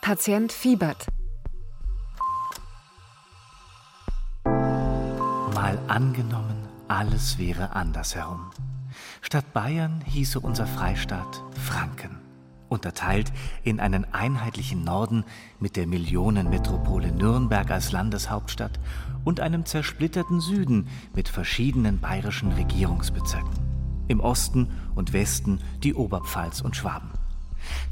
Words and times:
Patient 0.00 0.52
fiebert. 0.52 1.06
Mal 4.44 5.78
angenommen, 5.88 6.68
alles 6.88 7.38
wäre 7.38 7.74
andersherum. 7.74 8.50
Statt 9.20 9.52
Bayern 9.52 10.02
hieße 10.04 10.38
unser 10.40 10.66
Freistaat 10.66 11.42
Franken, 11.58 12.18
unterteilt 12.68 13.32
in 13.62 13.80
einen 13.80 14.04
einheitlichen 14.12 14.84
Norden 14.84 15.24
mit 15.60 15.76
der 15.76 15.86
Millionenmetropole 15.86 17.12
Nürnberg 17.12 17.70
als 17.70 17.92
Landeshauptstadt 17.92 18.78
und 19.24 19.40
einem 19.40 19.64
zersplitterten 19.64 20.40
Süden 20.40 20.88
mit 21.14 21.28
verschiedenen 21.28 22.00
bayerischen 22.00 22.52
Regierungsbezirken. 22.52 23.71
Im 24.12 24.20
Osten 24.20 24.68
und 24.94 25.14
Westen 25.14 25.58
die 25.82 25.94
Oberpfalz 25.94 26.60
und 26.60 26.76
Schwaben. 26.76 27.08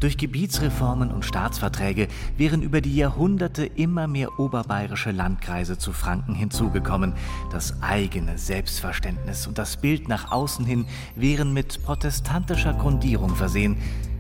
Durch 0.00 0.18
Gebietsreformen 0.18 1.10
und 1.10 1.24
Staatsverträge 1.24 2.08
wären 2.36 2.60
über 2.60 2.82
die 2.82 2.94
Jahrhunderte 2.94 3.64
immer 3.64 4.06
mehr 4.06 4.38
oberbayerische 4.38 5.12
Landkreise 5.12 5.78
zu 5.78 5.92
Franken 5.92 6.34
hinzugekommen. 6.34 7.14
Das 7.50 7.82
eigene 7.82 8.36
Selbstverständnis 8.36 9.46
und 9.46 9.56
das 9.56 9.78
Bild 9.78 10.08
nach 10.08 10.30
außen 10.30 10.66
hin 10.66 10.84
wären 11.16 11.54
mit 11.54 11.82
protestantischer 11.84 12.74
Grundierung 12.74 13.34
versehen. 13.34 13.78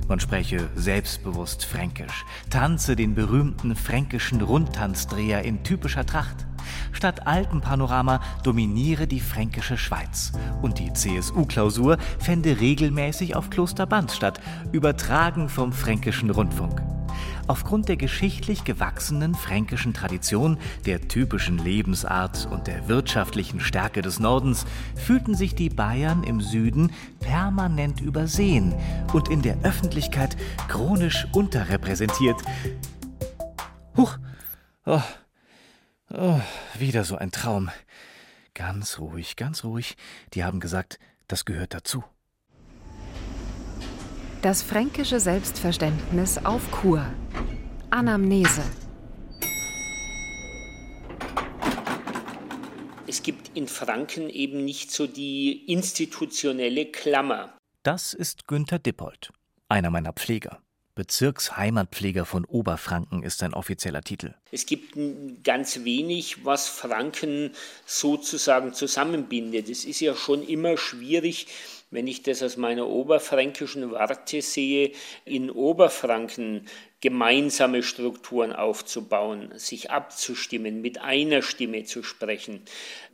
Man 0.08 0.20
spreche 0.20 0.70
selbstbewusst 0.74 1.66
fränkisch, 1.66 2.24
tanze 2.48 2.96
den 2.96 3.14
berühmten 3.14 3.76
fränkischen 3.76 4.40
Rundtanzdreher 4.40 5.42
in 5.42 5.62
typischer 5.62 6.06
Tracht. 6.06 6.46
Statt 6.92 7.26
Alpenpanorama 7.26 8.20
dominiere 8.42 9.06
die 9.06 9.20
fränkische 9.20 9.76
Schweiz. 9.76 10.32
Und 10.62 10.78
die 10.78 10.92
CSU-Klausur 10.92 11.98
fände 12.18 12.60
regelmäßig 12.60 13.36
auf 13.36 13.50
Klosterband 13.50 14.12
statt, 14.12 14.40
übertragen 14.72 15.48
vom 15.48 15.72
fränkischen 15.72 16.30
Rundfunk. 16.30 16.82
Aufgrund 17.46 17.88
der 17.88 17.96
geschichtlich 17.96 18.64
gewachsenen 18.64 19.34
fränkischen 19.34 19.92
Tradition, 19.92 20.56
der 20.86 21.08
typischen 21.08 21.58
Lebensart 21.58 22.46
und 22.50 22.68
der 22.68 22.86
wirtschaftlichen 22.88 23.58
Stärke 23.58 24.02
des 24.02 24.20
Nordens 24.20 24.66
fühlten 24.94 25.34
sich 25.34 25.54
die 25.54 25.68
Bayern 25.68 26.22
im 26.22 26.40
Süden 26.40 26.92
permanent 27.18 28.00
übersehen 28.00 28.74
und 29.12 29.28
in 29.28 29.42
der 29.42 29.58
Öffentlichkeit 29.64 30.36
chronisch 30.68 31.26
unterrepräsentiert. 31.32 32.40
Huch! 33.96 34.16
Oh, 34.86 35.02
Oh, 36.12 36.40
wieder 36.76 37.04
so 37.04 37.16
ein 37.16 37.30
Traum. 37.30 37.70
Ganz 38.54 38.98
ruhig, 38.98 39.36
ganz 39.36 39.62
ruhig. 39.62 39.96
Die 40.34 40.42
haben 40.42 40.58
gesagt, 40.58 40.98
das 41.28 41.44
gehört 41.44 41.72
dazu. 41.72 42.02
Das 44.42 44.62
fränkische 44.62 45.20
Selbstverständnis 45.20 46.38
auf 46.44 46.68
Kur. 46.70 47.06
Anamnese. 47.90 48.62
Es 53.06 53.22
gibt 53.22 53.56
in 53.56 53.68
Franken 53.68 54.30
eben 54.30 54.64
nicht 54.64 54.90
so 54.92 55.06
die 55.06 55.66
institutionelle 55.66 56.86
Klammer. 56.86 57.56
Das 57.82 58.14
ist 58.14 58.46
Günther 58.46 58.78
Dippold, 58.78 59.30
einer 59.68 59.90
meiner 59.90 60.12
Pfleger. 60.12 60.60
Bezirksheimatpfleger 61.00 62.26
von 62.26 62.44
Oberfranken 62.44 63.22
ist 63.22 63.38
sein 63.38 63.54
offizieller 63.54 64.02
Titel. 64.02 64.34
Es 64.52 64.66
gibt 64.66 64.98
ganz 65.42 65.82
wenig, 65.84 66.44
was 66.44 66.68
Franken 66.68 67.52
sozusagen 67.86 68.74
zusammenbindet. 68.74 69.70
Es 69.70 69.86
ist 69.86 70.00
ja 70.00 70.14
schon 70.14 70.46
immer 70.46 70.76
schwierig, 70.76 71.46
wenn 71.90 72.06
ich 72.06 72.22
das 72.22 72.42
aus 72.42 72.58
meiner 72.58 72.86
oberfränkischen 72.86 73.92
Warte 73.92 74.42
sehe, 74.42 74.92
in 75.24 75.50
Oberfranken 75.50 76.66
gemeinsame 77.00 77.82
Strukturen 77.82 78.52
aufzubauen, 78.52 79.52
sich 79.56 79.90
abzustimmen, 79.90 80.82
mit 80.82 81.00
einer 81.00 81.40
Stimme 81.40 81.84
zu 81.84 82.02
sprechen. 82.02 82.60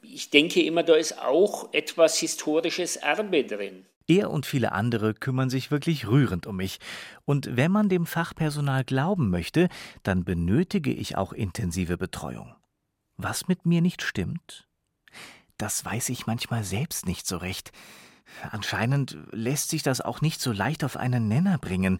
Ich 0.02 0.30
denke 0.30 0.60
immer, 0.60 0.82
da 0.82 0.96
ist 0.96 1.20
auch 1.20 1.72
etwas 1.72 2.18
historisches 2.18 2.96
Erbe 2.96 3.44
drin. 3.44 3.86
Er 4.08 4.30
und 4.30 4.46
viele 4.46 4.72
andere 4.72 5.14
kümmern 5.14 5.50
sich 5.50 5.70
wirklich 5.70 6.06
rührend 6.06 6.46
um 6.46 6.56
mich. 6.56 6.78
Und 7.24 7.56
wenn 7.56 7.72
man 7.72 7.88
dem 7.88 8.06
Fachpersonal 8.06 8.84
glauben 8.84 9.30
möchte, 9.30 9.68
dann 10.02 10.24
benötige 10.24 10.92
ich 10.92 11.16
auch 11.16 11.32
intensive 11.32 11.98
Betreuung. 11.98 12.54
Was 13.16 13.48
mit 13.48 13.66
mir 13.66 13.80
nicht 13.80 14.02
stimmt? 14.02 14.68
Das 15.58 15.84
weiß 15.84 16.10
ich 16.10 16.26
manchmal 16.26 16.64
selbst 16.64 17.06
nicht 17.06 17.26
so 17.26 17.38
recht. 17.38 17.72
Anscheinend 18.50 19.16
lässt 19.30 19.70
sich 19.70 19.82
das 19.82 20.00
auch 20.00 20.20
nicht 20.20 20.40
so 20.40 20.52
leicht 20.52 20.84
auf 20.84 20.96
einen 20.96 21.28
Nenner 21.28 21.58
bringen. 21.58 21.98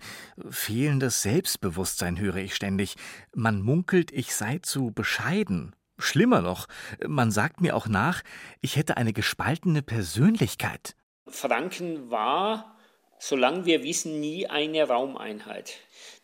Fehlendes 0.50 1.22
Selbstbewusstsein 1.22 2.18
höre 2.18 2.36
ich 2.36 2.54
ständig. 2.54 2.96
Man 3.34 3.62
munkelt, 3.62 4.12
ich 4.12 4.34
sei 4.34 4.58
zu 4.58 4.90
bescheiden. 4.90 5.74
Schlimmer 5.98 6.42
noch, 6.42 6.66
man 7.06 7.30
sagt 7.30 7.60
mir 7.60 7.74
auch 7.74 7.88
nach, 7.88 8.22
ich 8.60 8.76
hätte 8.76 8.96
eine 8.98 9.14
gespaltene 9.14 9.82
Persönlichkeit. 9.82 10.94
Franken 11.26 12.10
war, 12.10 12.76
solange 13.18 13.66
wir 13.66 13.82
wissen, 13.82 14.20
nie 14.20 14.46
eine 14.46 14.86
Raumeinheit. 14.86 15.74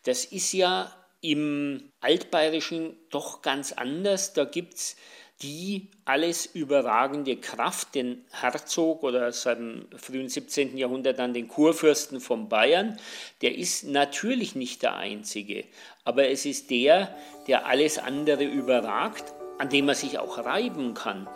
Das 0.05 0.25
ist 0.25 0.53
ja 0.53 0.93
im 1.21 1.91
Altbayerischen 2.01 2.97
doch 3.11 3.43
ganz 3.43 3.73
anders. 3.73 4.33
Da 4.33 4.45
gibt 4.45 4.75
es 4.75 4.97
die 5.43 5.89
alles 6.05 6.47
überragende 6.47 7.37
Kraft, 7.37 7.95
den 7.95 8.25
Herzog 8.31 9.03
oder 9.03 9.33
seit 9.33 9.59
dem 9.59 9.87
frühen 9.97 10.29
17. 10.29 10.77
Jahrhundert 10.79 11.19
dann 11.19 11.35
den 11.35 11.49
Kurfürsten 11.49 12.21
von 12.21 12.49
Bayern. 12.49 12.99
Der 13.41 13.57
ist 13.57 13.85
natürlich 13.85 14.55
nicht 14.55 14.83
der 14.83 14.97
Einzige, 14.97 15.65
aber 16.05 16.29
es 16.29 16.47
ist 16.47 16.71
der, 16.71 17.17
der 17.49 17.67
alles 17.67 17.99
andere 17.99 18.45
überragt, 18.45 19.33
an 19.59 19.69
dem 19.69 19.87
man 19.87 19.95
sich 19.95 20.19
auch 20.19 20.39
reiben 20.39 20.95
kann. 20.95 21.29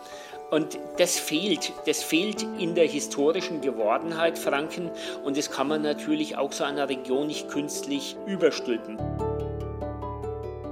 Und 0.49 0.79
das 0.97 1.19
fehlt, 1.19 1.73
das 1.85 2.01
fehlt 2.01 2.43
in 2.57 2.73
der 2.73 2.87
historischen 2.87 3.59
Gewordenheit 3.59 4.39
Franken 4.39 4.89
und 5.25 5.37
das 5.37 5.51
kann 5.51 5.67
man 5.67 5.81
natürlich 5.81 6.37
auch 6.37 6.53
so 6.53 6.63
einer 6.63 6.87
Region 6.87 7.27
nicht 7.27 7.49
künstlich 7.49 8.15
überstülpen. 8.25 8.97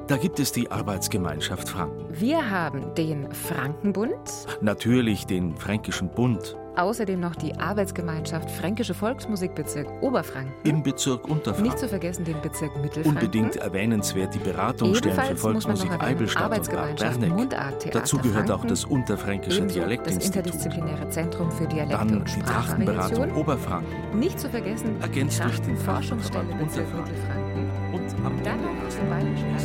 Da 0.08 0.18
gibt 0.18 0.40
es 0.40 0.52
die 0.52 0.70
Arbeitsgemeinschaft 0.72 1.68
Franken. 1.68 2.06
Wir 2.10 2.50
haben 2.50 2.94
den 2.96 3.34
Frankenbund. 3.34 4.18
Natürlich 4.62 5.26
den 5.26 5.58
Fränkischen 5.58 6.10
Bund. 6.10 6.56
Außerdem 6.78 7.20
noch 7.20 7.36
die 7.36 7.58
Arbeitsgemeinschaft 7.58 8.52
Fränkische 8.52 8.94
Volksmusikbezirk 8.94 9.88
Oberfranken. 10.02 10.54
Im 10.64 10.84
Bezirk 10.84 11.28
Unterfranken. 11.28 11.64
Nicht 11.64 11.80
zu 11.80 11.88
vergessen 11.88 12.26
den 12.26 12.42
Bezirk 12.42 12.76
Mittelfranken. 12.82 13.24
Unbedingt 13.24 13.56
erwähnenswert 13.56 14.34
die 14.34 14.40
Beratungsstellen 14.40 15.16
Ebenfalls 15.16 15.30
für 15.30 15.38
Volksmusik 15.38 15.92
Eibelstadt 16.04 16.70
und 16.70 17.50
Bad. 17.50 17.96
Dazu 17.96 18.18
gehört 18.18 18.52
auch 18.52 18.66
das 18.66 18.84
Unterfränkische 18.86 19.66
Dialektinstitut. 19.66 20.46
Das 20.46 20.46
interdisziplinäre 20.46 21.10
Zentrum 21.10 21.52
für 21.52 21.68
Dialekte 21.68 21.98
Dann 21.98 22.18
und 22.18 22.36
die 22.36 22.42
Trachtenberatung 22.42 23.36
Oberfranken. 23.36 24.20
Nicht 24.20 24.40
zu 24.40 24.50
vergessen 24.50 25.02
Ergänzt 25.02 25.44
durch 25.44 25.60
den 25.62 25.78
Forschungsstelle 25.78 26.54
Bezirk 26.56 26.88
Unterfranken. 26.94 27.06
Mittelfranken. 27.06 27.70
Und 27.94 28.26
am 28.26 28.44
Dann 28.44 28.62
noch 28.62 28.72
den 28.90 29.10
Bayerischen 29.10 29.56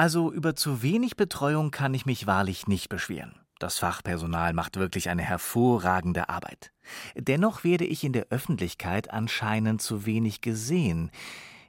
Also 0.00 0.32
über 0.32 0.56
zu 0.56 0.80
wenig 0.80 1.18
Betreuung 1.18 1.70
kann 1.70 1.92
ich 1.92 2.06
mich 2.06 2.26
wahrlich 2.26 2.66
nicht 2.66 2.88
beschweren. 2.88 3.34
Das 3.58 3.76
Fachpersonal 3.78 4.54
macht 4.54 4.78
wirklich 4.78 5.10
eine 5.10 5.20
hervorragende 5.20 6.30
Arbeit. 6.30 6.72
Dennoch 7.16 7.64
werde 7.64 7.84
ich 7.84 8.02
in 8.02 8.14
der 8.14 8.28
Öffentlichkeit 8.30 9.10
anscheinend 9.10 9.82
zu 9.82 10.06
wenig 10.06 10.40
gesehen. 10.40 11.10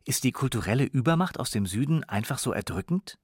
Ist 0.05 0.23
die 0.23 0.31
kulturelle 0.31 0.85
Übermacht 0.85 1.41
aus 1.41 1.51
dem 1.51 1.65
Süden 1.65 2.05
einfach 2.05 2.37
so 2.37 2.53
erdrückend? 2.53 3.19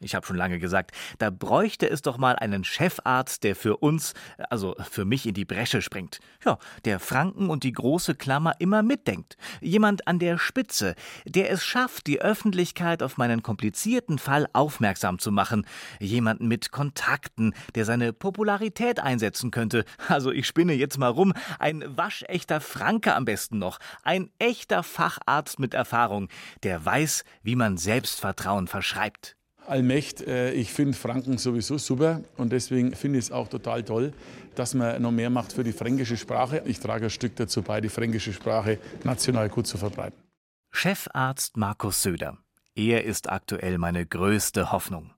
Ich 0.00 0.14
habe 0.14 0.26
schon 0.26 0.36
lange 0.36 0.58
gesagt, 0.58 0.92
da 1.18 1.30
bräuchte 1.30 1.88
es 1.88 2.02
doch 2.02 2.16
mal 2.16 2.36
einen 2.36 2.64
Chefarzt, 2.64 3.44
der 3.44 3.54
für 3.54 3.76
uns, 3.76 4.14
also 4.48 4.74
für 4.90 5.04
mich 5.04 5.26
in 5.26 5.34
die 5.34 5.44
Bresche 5.44 5.82
springt. 5.82 6.20
Ja, 6.44 6.58
der 6.84 6.98
Franken 6.98 7.50
und 7.50 7.62
die 7.64 7.72
große 7.72 8.14
Klammer 8.14 8.54
immer 8.58 8.82
mitdenkt. 8.82 9.36
Jemand 9.60 10.08
an 10.08 10.18
der 10.18 10.38
Spitze, 10.38 10.94
der 11.26 11.50
es 11.50 11.62
schafft, 11.64 12.06
die 12.06 12.20
Öffentlichkeit 12.20 13.02
auf 13.02 13.18
meinen 13.18 13.42
komplizierten 13.42 14.18
Fall 14.18 14.46
aufmerksam 14.52 15.18
zu 15.18 15.30
machen. 15.30 15.66
Jemanden 16.00 16.48
mit 16.48 16.70
Kontakten, 16.70 17.54
der 17.74 17.84
seine 17.84 18.12
Popularität 18.12 19.00
einsetzen 19.00 19.50
könnte. 19.50 19.84
Also 20.08 20.32
ich 20.32 20.46
spinne 20.46 20.72
jetzt 20.72 20.98
mal 20.98 21.08
rum. 21.08 21.32
Ein 21.58 21.84
waschechter 21.96 22.60
Franke 22.60 23.14
am 23.14 23.24
besten 23.24 23.58
noch. 23.58 23.78
Ein 24.02 24.30
echter 24.38 24.82
Facharzt 24.82 25.58
mit 25.58 25.74
Erfahrung, 25.74 26.28
der 26.62 26.84
weiß, 26.84 27.24
wie 27.42 27.56
man 27.56 27.76
Selbstvertrauen 27.76 28.66
verschreibt. 28.66 29.36
Allmächt, 29.70 30.20
äh, 30.22 30.52
ich 30.52 30.72
finde 30.72 30.96
Franken 30.96 31.38
sowieso 31.38 31.78
super 31.78 32.20
und 32.36 32.52
deswegen 32.52 32.94
finde 32.94 33.18
ich 33.18 33.26
es 33.26 33.32
auch 33.32 33.48
total 33.48 33.82
toll, 33.84 34.12
dass 34.54 34.74
man 34.74 35.00
noch 35.00 35.12
mehr 35.12 35.30
macht 35.30 35.52
für 35.52 35.64
die 35.64 35.72
fränkische 35.72 36.16
Sprache. 36.16 36.62
Ich 36.66 36.80
trage 36.80 37.04
ein 37.04 37.10
Stück 37.10 37.36
dazu 37.36 37.62
bei, 37.62 37.80
die 37.80 37.88
fränkische 37.88 38.32
Sprache 38.32 38.78
national 39.04 39.48
gut 39.48 39.66
zu 39.66 39.78
verbreiten. 39.78 40.18
Chefarzt 40.70 41.56
Markus 41.56 42.02
Söder. 42.02 42.38
Er 42.74 43.04
ist 43.04 43.30
aktuell 43.30 43.78
meine 43.78 44.06
größte 44.06 44.72
Hoffnung. 44.72 45.12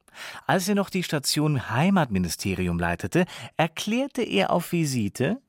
Als 0.47 0.69
er 0.69 0.75
noch 0.75 0.91
die 0.91 1.03
Station 1.03 1.71
Heimatministerium 1.71 2.79
leitete, 2.79 3.25
erklärte 3.57 4.23
er 4.23 4.51
auf 4.51 4.73
Visite 4.73 5.41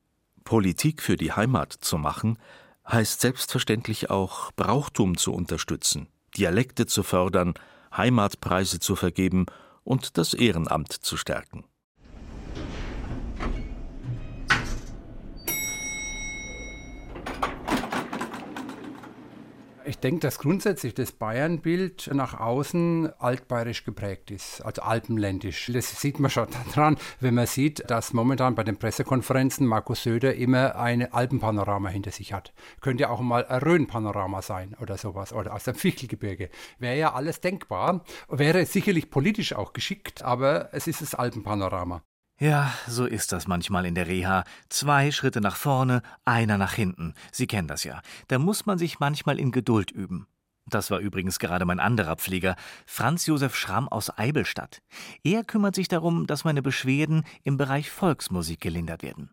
Politik 0.43 1.01
für 1.01 1.15
die 1.15 1.31
Heimat 1.31 1.73
zu 1.73 1.97
machen, 1.97 2.37
heißt 2.87 3.21
selbstverständlich 3.21 4.09
auch 4.09 4.51
Brauchtum 4.53 5.17
zu 5.17 5.33
unterstützen, 5.33 6.07
Dialekte 6.37 6.85
zu 6.85 7.03
fördern, 7.03 7.53
Heimatpreise 7.97 8.79
zu 8.79 8.95
vergeben 8.95 9.45
und 9.83 10.17
das 10.17 10.33
Ehrenamt 10.33 10.91
zu 10.91 11.17
stärken. 11.17 11.65
Ich 19.85 19.97
denke, 19.97 20.19
dass 20.21 20.39
grundsätzlich 20.39 20.93
das 20.93 21.11
Bayernbild 21.11 22.09
nach 22.13 22.39
außen 22.39 23.11
altbayerisch 23.19 23.83
geprägt 23.83 24.31
ist, 24.31 24.61
also 24.61 24.81
alpenländisch. 24.81 25.69
Das 25.73 25.99
sieht 25.99 26.19
man 26.19 26.31
schon 26.31 26.47
daran, 26.75 26.97
wenn 27.19 27.33
man 27.33 27.47
sieht, 27.47 27.89
dass 27.89 28.13
momentan 28.13 28.55
bei 28.55 28.63
den 28.63 28.77
Pressekonferenzen 28.77 29.67
Markus 29.67 30.03
Söder 30.03 30.35
immer 30.35 30.75
ein 30.75 31.11
Alpenpanorama 31.11 31.89
hinter 31.89 32.11
sich 32.11 32.31
hat. 32.33 32.53
Könnte 32.81 33.03
ja 33.03 33.09
auch 33.09 33.19
mal 33.19 33.45
ein 33.45 33.61
Rhönpanorama 33.61 34.41
sein 34.41 34.75
oder 34.79 34.97
sowas 34.97 35.33
oder 35.33 35.53
aus 35.53 35.65
dem 35.65 35.75
Fichtelgebirge. 35.75 36.49
Wäre 36.79 36.97
ja 36.97 37.13
alles 37.13 37.41
denkbar, 37.41 38.03
wäre 38.29 38.65
sicherlich 38.65 39.09
politisch 39.09 39.53
auch 39.53 39.73
geschickt, 39.73 40.21
aber 40.23 40.69
es 40.73 40.87
ist 40.87 41.01
das 41.01 41.15
Alpenpanorama. 41.15 42.03
Ja, 42.39 42.73
so 42.87 43.05
ist 43.05 43.31
das 43.31 43.47
manchmal 43.47 43.85
in 43.85 43.95
der 43.95 44.07
Reha. 44.07 44.43
Zwei 44.69 45.11
Schritte 45.11 45.39
nach 45.39 45.55
vorne, 45.55 46.01
einer 46.25 46.57
nach 46.57 46.73
hinten. 46.73 47.13
Sie 47.31 47.47
kennen 47.47 47.67
das 47.67 47.83
ja. 47.83 48.01
Da 48.27 48.39
muss 48.39 48.65
man 48.65 48.77
sich 48.77 48.99
manchmal 48.99 49.39
in 49.39 49.51
Geduld 49.51 49.91
üben. 49.91 50.27
Das 50.65 50.89
war 50.91 50.99
übrigens 50.99 51.39
gerade 51.39 51.65
mein 51.65 51.79
anderer 51.79 52.15
Pfleger, 52.15 52.55
Franz 52.85 53.25
Josef 53.25 53.55
Schramm 53.55 53.87
aus 53.87 54.17
Eibelstadt. 54.17 54.81
Er 55.23 55.43
kümmert 55.43 55.75
sich 55.75 55.87
darum, 55.87 56.25
dass 56.25 56.45
meine 56.45 56.61
Beschwerden 56.61 57.23
im 57.43 57.57
Bereich 57.57 57.91
Volksmusik 57.91 58.61
gelindert 58.61 59.03
werden. 59.03 59.29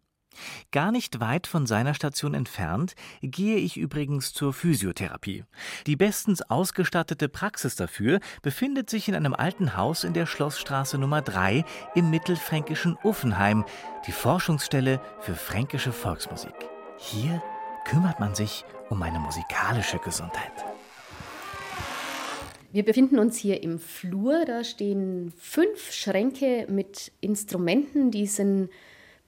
Gar 0.71 0.93
nicht 0.93 1.21
weit 1.21 1.47
von 1.47 1.67
seiner 1.67 1.95
Station 1.95 2.35
entfernt 2.35 2.95
gehe 3.23 3.57
ich 3.57 3.77
übrigens 3.77 4.33
zur 4.33 4.53
Physiotherapie. 4.53 5.45
Die 5.87 5.97
bestens 5.97 6.43
ausgestattete 6.43 7.29
Praxis 7.29 7.77
dafür 7.77 8.21
befindet 8.43 8.89
sich 8.91 9.09
in 9.09 9.15
einem 9.15 9.35
alten 9.35 9.77
Haus 9.77 10.05
in 10.05 10.13
der 10.13 10.27
Schlossstraße 10.27 10.99
Nummer 10.99 11.23
3 11.23 11.65
im 11.95 12.11
mittelfränkischen 12.11 12.97
Uffenheim, 13.03 13.65
die 14.07 14.13
Forschungsstelle 14.13 15.01
für 15.21 15.35
fränkische 15.35 15.93
Volksmusik. 15.93 16.55
Hier 16.99 17.43
kümmert 17.85 18.21
man 18.21 18.35
sich 18.35 18.65
um 18.89 18.99
meine 18.99 19.19
musikalische 19.19 19.99
Gesundheit. 19.99 20.53
Wir 22.73 22.85
befinden 22.85 23.19
uns 23.19 23.37
hier 23.37 23.63
im 23.65 23.81
Flur. 23.81 24.45
Da 24.45 24.63
stehen 24.63 25.33
fünf 25.37 25.91
Schränke 25.91 26.67
mit 26.69 27.11
Instrumenten, 27.21 28.13
die 28.13 28.27
sind 28.27 28.71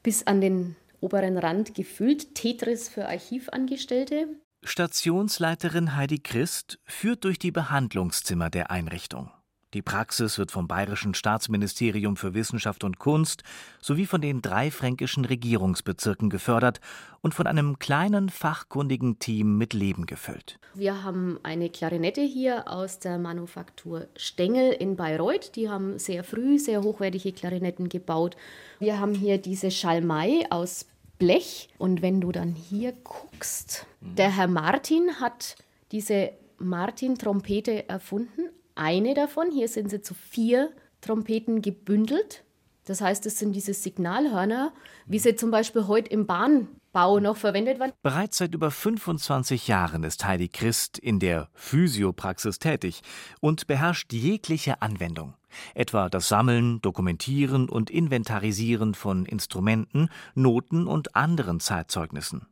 bis 0.04 0.26
an 0.26 0.40
den 0.40 0.76
oberen 1.02 1.37
Rand 1.37 1.75
gefüllt. 1.75 2.34
Tetris 2.34 2.88
für 2.88 3.08
Archivangestellte. 3.08 4.28
Stationsleiterin 4.64 5.96
Heidi 5.96 6.20
Christ 6.20 6.78
führt 6.84 7.25
durch 7.25 7.38
die 7.38 7.50
Behandlungszimmer 7.50 8.49
der 8.49 8.70
Einrichtung. 8.70 9.31
Die 9.75 9.82
Praxis 9.82 10.37
wird 10.37 10.50
vom 10.50 10.69
Bayerischen 10.69 11.14
Staatsministerium 11.14 12.16
für 12.16 12.34
Wissenschaft 12.34 12.84
und 12.84 12.99
Kunst 12.99 13.43
sowie 13.81 14.04
von 14.04 14.20
den 14.20 14.43
drei 14.43 14.70
fränkischen 14.70 15.25
Regierungsbezirken 15.25 16.28
gefördert 16.28 16.81
und 17.22 17.32
von 17.32 17.46
einem 17.46 17.78
kleinen 17.78 18.28
fachkundigen 18.28 19.19
Team 19.19 19.56
mit 19.56 19.72
Leben 19.72 20.04
gefüllt. 20.04 20.58
Wir 20.75 21.02
haben 21.02 21.40
eine 21.43 21.70
Klarinette 21.70 22.20
hier 22.20 22.69
aus 22.69 22.99
der 22.99 23.16
Manufaktur 23.16 24.08
Stengel 24.14 24.72
in 24.72 24.96
Bayreuth. 24.96 25.56
Die 25.56 25.70
haben 25.70 25.99
sehr 25.99 26.22
früh 26.22 26.58
sehr 26.58 26.82
hochwertige 26.82 27.32
Klarinetten 27.32 27.88
gebaut. 27.88 28.37
Wir 28.78 29.00
haben 29.00 29.14
hier 29.14 29.38
diese 29.38 29.70
Schalmei 29.70 30.44
aus 30.50 30.84
Blech. 31.22 31.69
Und 31.78 32.02
wenn 32.02 32.20
du 32.20 32.32
dann 32.32 32.52
hier 32.52 32.92
guckst, 33.04 33.86
der 34.00 34.36
Herr 34.36 34.48
Martin 34.48 35.20
hat 35.20 35.54
diese 35.92 36.32
Martin-Trompete 36.58 37.88
erfunden. 37.88 38.48
Eine 38.74 39.14
davon, 39.14 39.52
hier 39.52 39.69
sind 39.69 39.88
sie 39.88 40.02
zu 40.02 40.14
vier 40.14 40.72
Trompeten 41.00 41.62
gebündelt. 41.62 42.42
Das 42.86 43.00
heißt, 43.00 43.24
es 43.26 43.38
sind 43.38 43.52
diese 43.52 43.72
Signalhörner, 43.72 44.72
wie 45.06 45.20
sie 45.20 45.36
zum 45.36 45.52
Beispiel 45.52 45.86
heute 45.86 46.10
im 46.10 46.26
Bahnbau 46.92 47.20
noch 47.20 47.36
verwendet 47.36 47.78
werden. 47.78 47.92
Bereits 48.02 48.38
seit 48.38 48.54
über 48.54 48.70
25 48.70 49.68
Jahren 49.68 50.04
ist 50.04 50.24
Heidi 50.24 50.48
Christ 50.48 50.98
in 50.98 51.18
der 51.18 51.48
Physiopraxis 51.54 52.58
tätig 52.58 53.00
und 53.40 53.66
beherrscht 53.66 54.12
jegliche 54.12 54.82
Anwendung 54.82 55.34
etwa 55.74 56.08
das 56.08 56.28
Sammeln, 56.28 56.80
Dokumentieren 56.80 57.68
und 57.68 57.90
Inventarisieren 57.90 58.94
von 58.94 59.26
Instrumenten, 59.26 60.08
Noten 60.34 60.86
und 60.86 61.14
anderen 61.14 61.60
Zeitzeugnissen. 61.60 62.46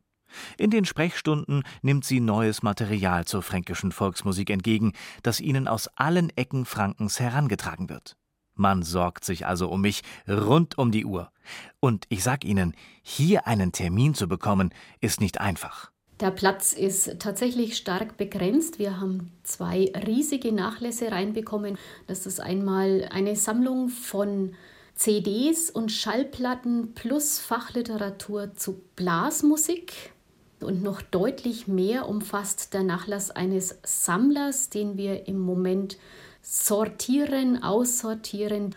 In 0.57 0.69
den 0.69 0.85
Sprechstunden 0.85 1.63
nimmt 1.81 2.05
sie 2.05 2.19
neues 2.19 2.61
Material 2.63 3.25
zur 3.25 3.41
fränkischen 3.41 3.91
Volksmusik 3.91 4.49
entgegen, 4.49 4.93
das 5.23 5.41
ihnen 5.41 5.67
aus 5.67 5.89
allen 5.95 6.29
Ecken 6.37 6.65
Frankens 6.65 7.19
herangetragen 7.19 7.89
wird. 7.89 8.15
Man 8.61 8.83
sorgt 8.83 9.25
sich 9.25 9.47
also 9.47 9.69
um 9.69 9.81
mich 9.81 10.03
rund 10.29 10.77
um 10.77 10.91
die 10.91 11.03
Uhr. 11.03 11.31
Und 11.79 12.05
ich 12.09 12.23
sag 12.23 12.45
Ihnen, 12.45 12.75
hier 13.01 13.47
einen 13.47 13.71
Termin 13.71 14.13
zu 14.13 14.27
bekommen, 14.27 14.71
ist 14.99 15.19
nicht 15.19 15.41
einfach. 15.41 15.89
Der 16.19 16.29
Platz 16.29 16.73
ist 16.73 17.19
tatsächlich 17.19 17.75
stark 17.75 18.17
begrenzt. 18.17 18.77
Wir 18.77 18.99
haben 19.01 19.31
zwei 19.41 19.91
riesige 20.05 20.51
Nachlässe 20.51 21.11
reinbekommen. 21.11 21.79
Das 22.05 22.27
ist 22.27 22.39
einmal 22.39 23.09
eine 23.11 23.35
Sammlung 23.35 23.89
von 23.89 24.53
CDs 24.93 25.71
und 25.71 25.91
Schallplatten 25.91 26.93
plus 26.93 27.39
Fachliteratur 27.39 28.53
zu 28.53 28.83
Blasmusik. 28.95 30.13
Und 30.59 30.83
noch 30.83 31.01
deutlich 31.01 31.67
mehr 31.67 32.07
umfasst 32.07 32.75
der 32.75 32.83
Nachlass 32.83 33.31
eines 33.31 33.79
Sammlers, 33.83 34.69
den 34.69 34.97
wir 34.97 35.27
im 35.27 35.39
Moment 35.39 35.97
sortieren, 36.41 37.63
aussortieren. 37.63 38.75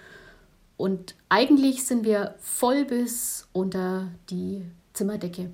Und 0.76 1.14
eigentlich 1.28 1.84
sind 1.84 2.04
wir 2.04 2.34
voll 2.40 2.84
bis 2.84 3.48
unter 3.52 4.08
die 4.30 4.64
Zimmerdecke. 4.92 5.50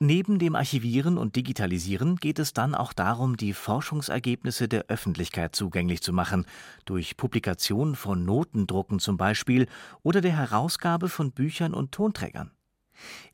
Neben 0.00 0.38
dem 0.38 0.54
Archivieren 0.54 1.18
und 1.18 1.34
Digitalisieren 1.34 2.16
geht 2.16 2.38
es 2.38 2.52
dann 2.52 2.76
auch 2.76 2.92
darum, 2.92 3.36
die 3.36 3.52
Forschungsergebnisse 3.52 4.68
der 4.68 4.84
Öffentlichkeit 4.86 5.56
zugänglich 5.56 6.02
zu 6.02 6.12
machen, 6.12 6.46
durch 6.84 7.16
Publikation 7.16 7.96
von 7.96 8.24
Notendrucken 8.24 9.00
zum 9.00 9.16
Beispiel 9.16 9.66
oder 10.04 10.20
der 10.20 10.36
Herausgabe 10.36 11.08
von 11.08 11.32
Büchern 11.32 11.74
und 11.74 11.90
Tonträgern. 11.90 12.52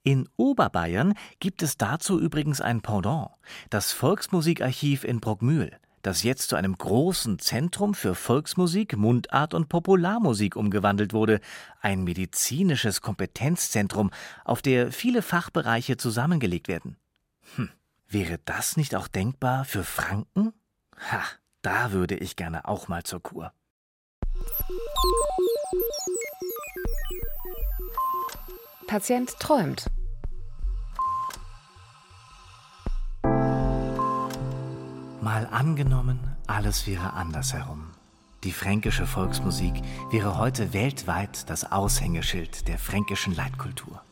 In 0.02 0.26
Oberbayern 0.36 1.12
gibt 1.38 1.62
es 1.62 1.76
dazu 1.76 2.18
übrigens 2.18 2.62
ein 2.62 2.80
Pendant, 2.80 3.28
das 3.68 3.92
Volksmusikarchiv 3.92 5.04
in 5.04 5.20
Bruckmühl 5.20 5.70
das 6.06 6.22
jetzt 6.22 6.50
zu 6.50 6.56
einem 6.56 6.76
großen 6.76 7.38
Zentrum 7.38 7.94
für 7.94 8.14
Volksmusik, 8.14 8.96
Mundart 8.96 9.54
und 9.54 9.68
Popularmusik 9.68 10.54
umgewandelt 10.54 11.12
wurde, 11.12 11.40
ein 11.80 12.04
medizinisches 12.04 13.00
Kompetenzzentrum, 13.00 14.10
auf 14.44 14.62
der 14.62 14.92
viele 14.92 15.22
Fachbereiche 15.22 15.96
zusammengelegt 15.96 16.68
werden. 16.68 16.96
Hm, 17.56 17.70
wäre 18.06 18.38
das 18.44 18.76
nicht 18.76 18.94
auch 18.94 19.08
denkbar 19.08 19.64
für 19.64 19.82
Franken? 19.82 20.52
Ha, 21.10 21.22
da 21.62 21.92
würde 21.92 22.16
ich 22.16 22.36
gerne 22.36 22.68
auch 22.68 22.88
mal 22.88 23.02
zur 23.02 23.22
Kur. 23.22 23.52
Patient 28.86 29.30
träumt. 29.40 29.86
Mal 35.24 35.48
angenommen, 35.50 36.20
alles 36.46 36.86
wäre 36.86 37.14
andersherum. 37.14 37.92
Die 38.42 38.52
fränkische 38.52 39.06
Volksmusik 39.06 39.72
wäre 40.10 40.36
heute 40.36 40.74
weltweit 40.74 41.48
das 41.48 41.72
Aushängeschild 41.72 42.68
der 42.68 42.78
fränkischen 42.78 43.34
Leitkultur. 43.34 44.02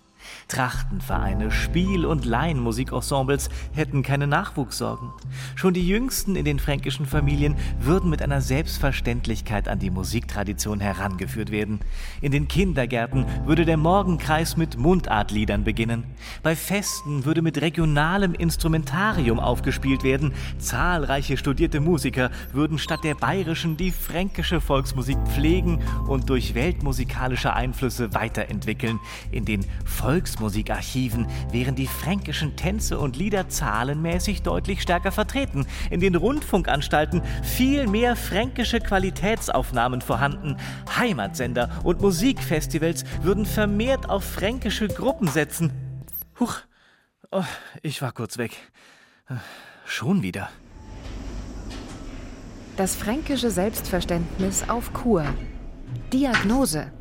Trachtenvereine, 0.48 1.50
Spiel- 1.50 2.06
und 2.06 2.24
Laienmusikensembles 2.24 3.48
hätten 3.72 4.02
keine 4.02 4.26
Nachwuchssorgen. 4.26 5.10
Schon 5.54 5.74
die 5.74 5.86
Jüngsten 5.86 6.36
in 6.36 6.44
den 6.44 6.58
fränkischen 6.58 7.06
Familien 7.06 7.56
würden 7.80 8.10
mit 8.10 8.22
einer 8.22 8.40
Selbstverständlichkeit 8.40 9.66
an 9.66 9.78
die 9.78 9.90
Musiktradition 9.90 10.80
herangeführt 10.80 11.50
werden. 11.50 11.80
In 12.20 12.32
den 12.32 12.48
Kindergärten 12.48 13.24
würde 13.46 13.64
der 13.64 13.76
Morgenkreis 13.76 14.56
mit 14.56 14.76
Mundartliedern 14.76 15.64
beginnen. 15.64 16.04
Bei 16.42 16.54
Festen 16.54 17.24
würde 17.24 17.42
mit 17.42 17.60
regionalem 17.60 18.34
Instrumentarium 18.34 19.40
aufgespielt 19.40 20.04
werden. 20.04 20.34
Zahlreiche 20.58 21.36
studierte 21.36 21.80
Musiker 21.80 22.30
würden 22.52 22.78
statt 22.78 23.04
der 23.04 23.14
bayerischen 23.14 23.76
die 23.76 23.90
fränkische 23.90 24.60
Volksmusik 24.60 25.18
pflegen 25.26 25.82
und 26.06 26.28
durch 26.28 26.54
weltmusikalische 26.54 27.54
Einflüsse 27.54 28.14
weiterentwickeln. 28.14 29.00
In 29.30 29.44
den 29.44 29.64
Volks 29.84 30.11
Volksmusikarchiven 30.12 31.26
wären 31.52 31.74
die 31.74 31.86
fränkischen 31.86 32.54
Tänze 32.54 32.98
und 32.98 33.16
Lieder 33.16 33.48
zahlenmäßig 33.48 34.42
deutlich 34.42 34.82
stärker 34.82 35.10
vertreten, 35.10 35.66
in 35.88 36.00
den 36.00 36.16
Rundfunkanstalten 36.16 37.22
viel 37.42 37.86
mehr 37.86 38.14
fränkische 38.14 38.80
Qualitätsaufnahmen 38.80 40.02
vorhanden, 40.02 40.58
Heimatsender 40.98 41.70
und 41.82 42.02
Musikfestivals 42.02 43.04
würden 43.22 43.46
vermehrt 43.46 44.10
auf 44.10 44.22
fränkische 44.22 44.86
Gruppen 44.86 45.28
setzen. 45.28 45.72
Huch, 46.38 46.56
oh, 47.30 47.44
ich 47.80 48.02
war 48.02 48.12
kurz 48.12 48.36
weg. 48.36 48.54
Schon 49.86 50.22
wieder. 50.22 50.50
Das 52.76 52.96
fränkische 52.96 53.50
Selbstverständnis 53.50 54.68
auf 54.68 54.92
Kur. 54.92 55.24
Diagnose. 56.12 56.92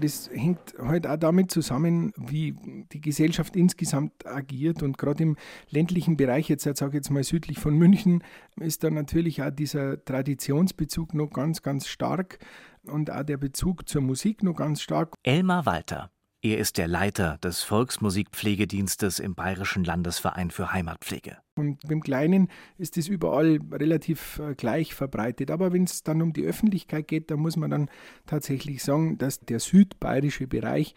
Das 0.00 0.28
hängt 0.32 0.74
halt 0.78 1.06
auch 1.06 1.16
damit 1.16 1.50
zusammen, 1.50 2.12
wie 2.16 2.56
die 2.92 3.00
Gesellschaft 3.00 3.56
insgesamt 3.56 4.26
agiert. 4.26 4.82
Und 4.82 4.98
gerade 4.98 5.22
im 5.22 5.36
ländlichen 5.70 6.16
Bereich, 6.16 6.48
jetzt 6.48 6.64
sage 6.64 6.90
ich 6.90 6.94
jetzt 6.94 7.10
mal 7.10 7.22
südlich 7.22 7.58
von 7.58 7.76
München, 7.76 8.22
ist 8.60 8.84
da 8.84 8.90
natürlich 8.90 9.42
auch 9.42 9.50
dieser 9.50 10.04
Traditionsbezug 10.04 11.14
noch 11.14 11.30
ganz, 11.30 11.62
ganz 11.62 11.86
stark 11.86 12.38
und 12.86 13.10
auch 13.10 13.22
der 13.22 13.36
Bezug 13.36 13.88
zur 13.88 14.02
Musik 14.02 14.42
noch 14.42 14.54
ganz 14.54 14.80
stark. 14.80 15.14
Elmar 15.22 15.66
Walter. 15.66 16.10
Er 16.44 16.58
ist 16.58 16.76
der 16.76 16.88
Leiter 16.88 17.38
des 17.38 17.62
Volksmusikpflegedienstes 17.62 19.18
im 19.18 19.34
Bayerischen 19.34 19.82
Landesverein 19.82 20.50
für 20.50 20.74
Heimatpflege. 20.74 21.38
Und 21.56 21.80
beim 21.88 22.02
Kleinen 22.02 22.48
ist 22.76 22.98
das 22.98 23.08
überall 23.08 23.60
relativ 23.72 24.40
äh, 24.40 24.54
gleich 24.54 24.94
verbreitet. 24.94 25.50
Aber 25.50 25.72
wenn 25.72 25.84
es 25.84 26.02
dann 26.02 26.20
um 26.20 26.34
die 26.34 26.44
Öffentlichkeit 26.44 27.08
geht, 27.08 27.30
dann 27.30 27.40
muss 27.40 27.56
man 27.56 27.70
dann 27.70 27.90
tatsächlich 28.26 28.84
sagen, 28.84 29.16
dass 29.16 29.40
der 29.40 29.58
südbayerische 29.58 30.46
Bereich 30.46 30.94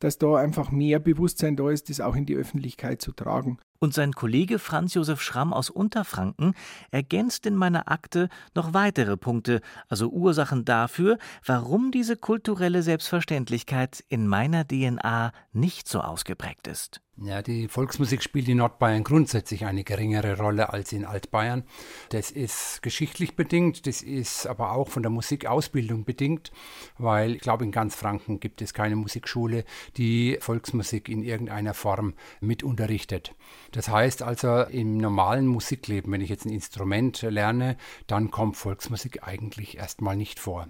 dass 0.00 0.16
da 0.16 0.36
einfach 0.36 0.70
mehr 0.70 0.98
Bewusstsein 0.98 1.56
da 1.56 1.70
ist, 1.70 1.90
das 1.90 2.00
auch 2.00 2.16
in 2.16 2.24
die 2.24 2.34
Öffentlichkeit 2.34 3.02
zu 3.02 3.12
tragen. 3.12 3.58
Und 3.82 3.94
sein 3.94 4.12
Kollege 4.12 4.58
Franz 4.58 4.92
Josef 4.92 5.22
Schramm 5.22 5.54
aus 5.54 5.70
Unterfranken 5.70 6.52
ergänzt 6.90 7.46
in 7.46 7.56
meiner 7.56 7.90
Akte 7.90 8.28
noch 8.54 8.74
weitere 8.74 9.16
Punkte, 9.16 9.62
also 9.88 10.10
Ursachen 10.10 10.66
dafür, 10.66 11.16
warum 11.46 11.90
diese 11.90 12.16
kulturelle 12.16 12.82
Selbstverständlichkeit 12.82 14.04
in 14.08 14.26
meiner 14.26 14.68
DNA 14.68 15.32
nicht 15.54 15.88
so 15.88 16.02
ausgeprägt 16.02 16.66
ist. 16.66 17.00
Ja, 17.22 17.42
die 17.42 17.68
Volksmusik 17.68 18.22
spielt 18.22 18.48
in 18.48 18.56
Nordbayern 18.58 19.04
grundsätzlich 19.04 19.66
eine 19.66 19.84
geringere 19.84 20.38
Rolle 20.38 20.72
als 20.72 20.90
in 20.92 21.04
Altbayern. 21.04 21.64
Das 22.08 22.30
ist 22.30 22.80
geschichtlich 22.80 23.36
bedingt, 23.36 23.86
das 23.86 24.00
ist 24.00 24.46
aber 24.46 24.72
auch 24.72 24.88
von 24.88 25.02
der 25.02 25.10
Musikausbildung 25.10 26.04
bedingt, 26.04 26.50
weil 26.96 27.34
ich 27.34 27.42
glaube, 27.42 27.64
in 27.64 27.72
ganz 27.72 27.94
Franken 27.94 28.40
gibt 28.40 28.62
es 28.62 28.72
keine 28.72 28.96
Musikschule, 28.96 29.64
die 29.98 30.38
Volksmusik 30.40 31.10
in 31.10 31.22
irgendeiner 31.22 31.74
Form 31.74 32.14
mit 32.40 32.62
unterrichtet. 32.62 33.34
Das 33.72 33.90
heißt 33.90 34.22
also, 34.22 34.62
im 34.62 34.96
normalen 34.96 35.46
Musikleben, 35.46 36.12
wenn 36.12 36.22
ich 36.22 36.30
jetzt 36.30 36.46
ein 36.46 36.52
Instrument 36.52 37.20
lerne, 37.20 37.76
dann 38.06 38.30
kommt 38.30 38.56
Volksmusik 38.56 39.24
eigentlich 39.24 39.76
erstmal 39.76 40.16
nicht 40.16 40.40
vor. 40.40 40.68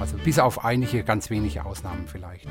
Also 0.00 0.16
bis 0.16 0.38
auf 0.38 0.64
einige 0.64 1.04
ganz 1.04 1.28
wenige 1.28 1.64
Ausnahmen 1.66 2.06
vielleicht. 2.06 2.48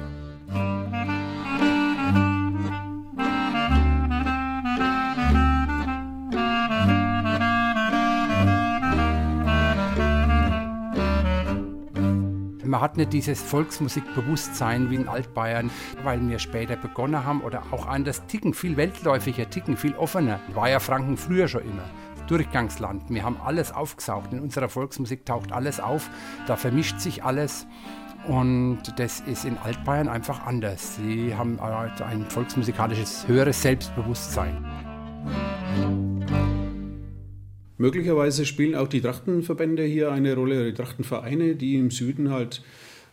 Man 12.63 12.81
hat 12.81 12.97
nicht 12.97 13.13
dieses 13.13 13.41
Volksmusikbewusstsein 13.41 14.91
wie 14.91 14.95
in 14.95 15.07
Altbayern, 15.07 15.71
weil 16.03 16.21
wir 16.29 16.37
später 16.37 16.75
begonnen 16.75 17.25
haben 17.25 17.41
oder 17.41 17.63
auch 17.71 17.87
anders 17.87 18.27
ticken, 18.27 18.53
viel 18.53 18.77
weltläufiger 18.77 19.49
ticken, 19.49 19.75
viel 19.75 19.95
offener. 19.95 20.39
War 20.53 20.69
ja 20.69 20.79
Franken 20.79 21.17
früher 21.17 21.47
schon 21.47 21.63
immer. 21.63 21.89
Durchgangsland. 22.29 23.03
Wir 23.09 23.23
haben 23.23 23.37
alles 23.43 23.71
aufgesaugt. 23.71 24.33
In 24.33 24.39
unserer 24.39 24.69
Volksmusik 24.69 25.25
taucht 25.25 25.51
alles 25.51 25.79
auf. 25.79 26.09
Da 26.47 26.55
vermischt 26.55 26.99
sich 26.99 27.23
alles. 27.23 27.65
Und 28.27 28.79
das 28.97 29.21
ist 29.21 29.45
in 29.45 29.57
Altbayern 29.57 30.07
einfach 30.07 30.45
anders. 30.45 30.97
Sie 30.97 31.33
haben 31.33 31.59
halt 31.59 32.01
ein 32.01 32.25
volksmusikalisches 32.25 33.27
höheres 33.27 33.61
Selbstbewusstsein. 33.61 34.65
Möglicherweise 37.77 38.45
spielen 38.45 38.75
auch 38.75 38.89
die 38.89 39.01
Trachtenverbände 39.01 39.83
hier 39.83 40.11
eine 40.11 40.35
Rolle, 40.35 40.65
die 40.65 40.73
Trachtenvereine, 40.73 41.55
die 41.55 41.75
im 41.75 41.91
Süden 41.91 42.29
halt 42.29 42.61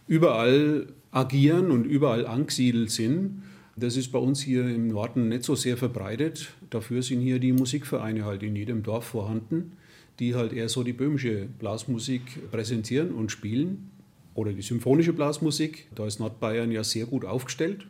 überall 0.08 0.88
agieren 1.12 1.70
und 1.70 1.84
überall 1.84 2.26
angesiedelt 2.26 2.90
sind. 2.90 3.42
Das 3.78 3.96
ist 3.96 4.10
bei 4.10 4.18
uns 4.18 4.40
hier 4.40 4.66
im 4.66 4.88
Norden 4.88 5.28
nicht 5.28 5.44
so 5.44 5.54
sehr 5.54 5.76
verbreitet. 5.76 6.48
Dafür 6.70 7.02
sind 7.02 7.20
hier 7.20 7.38
die 7.38 7.52
Musikvereine 7.52 8.24
halt 8.24 8.42
in 8.42 8.56
jedem 8.56 8.82
Dorf 8.82 9.04
vorhanden, 9.04 9.72
die 10.18 10.34
halt 10.34 10.54
eher 10.54 10.70
so 10.70 10.82
die 10.82 10.94
böhmische 10.94 11.46
Blasmusik 11.58 12.50
präsentieren 12.50 13.12
und 13.12 13.30
spielen 13.30 13.90
oder 14.32 14.54
die 14.54 14.62
symphonische 14.62 15.12
Blasmusik. 15.12 15.88
Da 15.94 16.06
ist 16.06 16.20
Nordbayern 16.20 16.72
ja 16.72 16.82
sehr 16.84 17.04
gut 17.04 17.26
aufgestellt. 17.26 17.86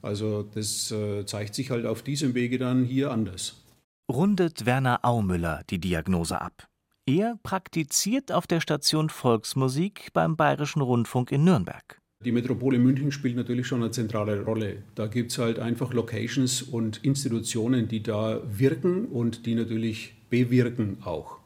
Also 0.00 0.44
das 0.54 0.90
äh, 0.92 1.26
zeigt 1.26 1.54
sich 1.54 1.70
halt 1.70 1.84
auf 1.84 2.00
diesem 2.00 2.34
Wege 2.34 2.56
dann 2.56 2.84
hier 2.84 3.10
anders. 3.10 3.62
Rundet 4.10 4.64
Werner 4.64 5.00
Aumüller 5.02 5.62
die 5.68 5.78
Diagnose 5.78 6.40
ab. 6.40 6.68
Er 7.04 7.38
praktiziert 7.42 8.32
auf 8.32 8.46
der 8.46 8.60
Station 8.60 9.10
Volksmusik 9.10 10.10
beim 10.14 10.36
Bayerischen 10.36 10.80
Rundfunk 10.80 11.32
in 11.32 11.44
Nürnberg. 11.44 12.00
Die 12.24 12.32
Metropole 12.32 12.78
München 12.78 13.12
spielt 13.12 13.36
natürlich 13.36 13.66
schon 13.66 13.82
eine 13.82 13.92
zentrale 13.92 14.42
Rolle. 14.42 14.82
Da 14.94 15.06
gibt 15.06 15.30
es 15.30 15.38
halt 15.38 15.58
einfach 15.58 15.92
Locations 15.94 16.62
und 16.62 17.04
Institutionen, 17.04 17.86
die 17.86 18.02
da 18.02 18.42
wirken 18.50 19.06
und 19.06 19.46
die 19.46 19.54
natürlich 19.54 20.14
bewirken 20.28 20.98
auch. 21.04 21.38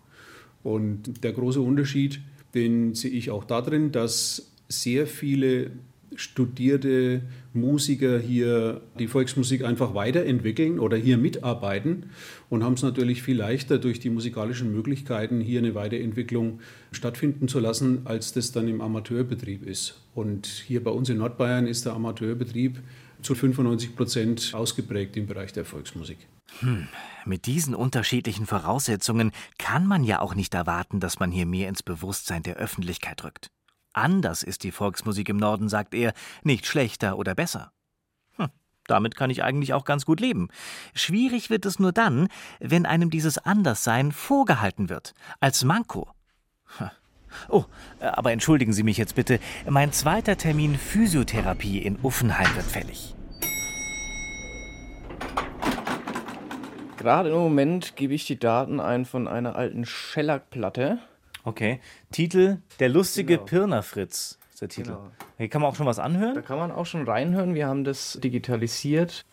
Und 0.62 1.22
der 1.24 1.32
große 1.32 1.60
Unterschied 1.60 2.20
den 2.54 2.94
sehe 2.94 3.10
ich 3.10 3.30
auch 3.30 3.44
darin, 3.44 3.92
dass 3.92 4.52
sehr 4.68 5.06
viele 5.06 5.70
studierte 6.16 7.22
Musiker 7.52 8.18
hier 8.18 8.80
die 8.98 9.06
Volksmusik 9.06 9.64
einfach 9.64 9.94
weiterentwickeln 9.94 10.78
oder 10.78 10.96
hier 10.96 11.18
mitarbeiten 11.18 12.10
und 12.48 12.64
haben 12.64 12.74
es 12.74 12.82
natürlich 12.82 13.22
viel 13.22 13.36
leichter 13.36 13.78
durch 13.78 14.00
die 14.00 14.10
musikalischen 14.10 14.72
Möglichkeiten 14.72 15.40
hier 15.40 15.58
eine 15.58 15.74
Weiterentwicklung 15.74 16.60
stattfinden 16.90 17.48
zu 17.48 17.60
lassen, 17.60 18.02
als 18.04 18.32
das 18.32 18.52
dann 18.52 18.68
im 18.68 18.80
Amateurbetrieb 18.80 19.66
ist. 19.66 20.00
Und 20.14 20.46
hier 20.46 20.82
bei 20.82 20.90
uns 20.90 21.08
in 21.08 21.18
Nordbayern 21.18 21.66
ist 21.66 21.86
der 21.86 21.94
Amateurbetrieb 21.94 22.80
zu 23.22 23.34
95 23.34 23.96
Prozent 23.96 24.52
ausgeprägt 24.54 25.16
im 25.16 25.26
Bereich 25.26 25.52
der 25.52 25.64
Volksmusik. 25.64 26.18
Hm, 26.58 26.88
mit 27.24 27.46
diesen 27.46 27.74
unterschiedlichen 27.74 28.46
Voraussetzungen 28.46 29.32
kann 29.58 29.86
man 29.86 30.04
ja 30.04 30.20
auch 30.20 30.34
nicht 30.34 30.54
erwarten, 30.54 31.00
dass 31.00 31.20
man 31.20 31.30
hier 31.30 31.46
mehr 31.46 31.68
ins 31.68 31.82
Bewusstsein 31.82 32.42
der 32.42 32.56
Öffentlichkeit 32.56 33.24
rückt. 33.24 33.50
Anders 33.92 34.42
ist 34.42 34.62
die 34.64 34.72
Volksmusik 34.72 35.28
im 35.28 35.36
Norden, 35.36 35.68
sagt 35.68 35.94
er, 35.94 36.12
nicht 36.42 36.66
schlechter 36.66 37.18
oder 37.18 37.34
besser. 37.34 37.72
Hm, 38.36 38.48
damit 38.86 39.16
kann 39.16 39.30
ich 39.30 39.42
eigentlich 39.42 39.74
auch 39.74 39.84
ganz 39.84 40.06
gut 40.06 40.20
leben. 40.20 40.48
Schwierig 40.94 41.50
wird 41.50 41.66
es 41.66 41.78
nur 41.78 41.92
dann, 41.92 42.28
wenn 42.60 42.86
einem 42.86 43.10
dieses 43.10 43.38
Anderssein 43.38 44.12
vorgehalten 44.12 44.88
wird, 44.88 45.14
als 45.40 45.64
Manko. 45.64 46.08
Hm. 46.78 46.90
Oh, 47.48 47.64
aber 48.00 48.32
entschuldigen 48.32 48.72
Sie 48.72 48.82
mich 48.82 48.98
jetzt 48.98 49.14
bitte, 49.14 49.40
mein 49.68 49.92
zweiter 49.92 50.36
Termin 50.36 50.76
Physiotherapie 50.76 51.78
in 51.78 51.98
Uffenheim 52.02 52.54
wird 52.54 52.66
fällig. 52.66 53.14
Gerade 56.98 57.30
im 57.30 57.36
Moment 57.36 57.96
gebe 57.96 58.14
ich 58.14 58.26
die 58.26 58.38
Daten 58.38 58.78
ein 58.78 59.04
von 59.06 59.26
einer 59.26 59.56
alten 59.56 59.84
Schellackplatte. 59.84 60.98
Okay. 61.44 61.80
Titel 62.12 62.58
Der 62.78 62.88
lustige 62.88 63.34
genau. 63.34 63.44
Pirnerfritz 63.44 64.38
ist 64.52 64.62
der 64.62 64.68
Titel. 64.68 64.90
Genau. 64.90 65.10
Hier 65.38 65.48
kann 65.48 65.60
man 65.62 65.70
auch 65.70 65.76
schon 65.76 65.86
was 65.86 65.98
anhören? 65.98 66.34
Da 66.34 66.42
kann 66.42 66.58
man 66.58 66.70
auch 66.70 66.86
schon 66.86 67.06
reinhören. 67.08 67.54
Wir 67.54 67.66
haben 67.66 67.84
das 67.84 68.18
digitalisiert. 68.22 69.24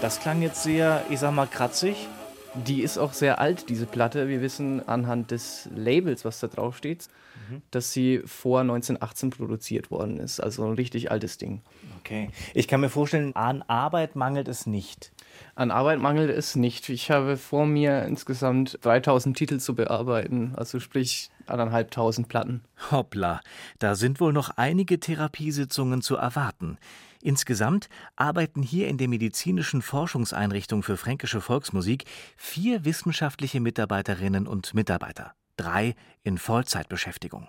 Das 0.00 0.18
klang 0.20 0.40
jetzt 0.40 0.62
sehr, 0.62 1.04
ich 1.10 1.18
sag 1.18 1.34
mal, 1.34 1.46
kratzig. 1.46 2.08
Die 2.54 2.80
ist 2.82 2.96
auch 2.96 3.12
sehr 3.12 3.38
alt, 3.38 3.68
diese 3.68 3.84
Platte. 3.84 4.28
Wir 4.28 4.40
wissen 4.40 4.88
anhand 4.88 5.30
des 5.30 5.68
Labels, 5.76 6.24
was 6.24 6.40
da 6.40 6.48
drauf 6.48 6.76
steht, 6.76 7.08
mhm. 7.50 7.60
dass 7.70 7.92
sie 7.92 8.22
vor 8.24 8.60
1918 8.62 9.30
produziert 9.30 9.90
worden 9.90 10.18
ist. 10.18 10.40
Also 10.40 10.64
ein 10.64 10.72
richtig 10.72 11.10
altes 11.10 11.36
Ding. 11.36 11.60
Okay. 12.00 12.30
Ich 12.54 12.66
kann 12.66 12.80
mir 12.80 12.88
vorstellen, 12.88 13.36
an 13.36 13.62
Arbeit 13.68 14.16
mangelt 14.16 14.48
es 14.48 14.66
nicht. 14.66 15.12
An 15.54 15.70
Arbeit 15.70 15.98
mangelt 16.00 16.30
es 16.30 16.56
nicht. 16.56 16.88
Ich 16.88 17.10
habe 17.10 17.36
vor 17.36 17.66
mir 17.66 18.04
insgesamt 18.04 18.78
3000 18.82 19.36
Titel 19.36 19.58
zu 19.58 19.74
bearbeiten, 19.74 20.54
also 20.56 20.80
sprich 20.80 21.30
anderthalbtausend 21.46 22.28
Platten. 22.28 22.62
Hoppla, 22.90 23.40
da 23.78 23.94
sind 23.94 24.20
wohl 24.20 24.32
noch 24.32 24.50
einige 24.56 25.00
Therapiesitzungen 25.00 26.02
zu 26.02 26.16
erwarten. 26.16 26.78
Insgesamt 27.22 27.88
arbeiten 28.16 28.62
hier 28.62 28.88
in 28.88 28.96
der 28.96 29.08
Medizinischen 29.08 29.82
Forschungseinrichtung 29.82 30.82
für 30.82 30.96
fränkische 30.96 31.40
Volksmusik 31.40 32.04
vier 32.36 32.84
wissenschaftliche 32.84 33.60
Mitarbeiterinnen 33.60 34.46
und 34.46 34.72
Mitarbeiter, 34.72 35.34
drei 35.56 35.94
in 36.22 36.38
Vollzeitbeschäftigung. 36.38 37.48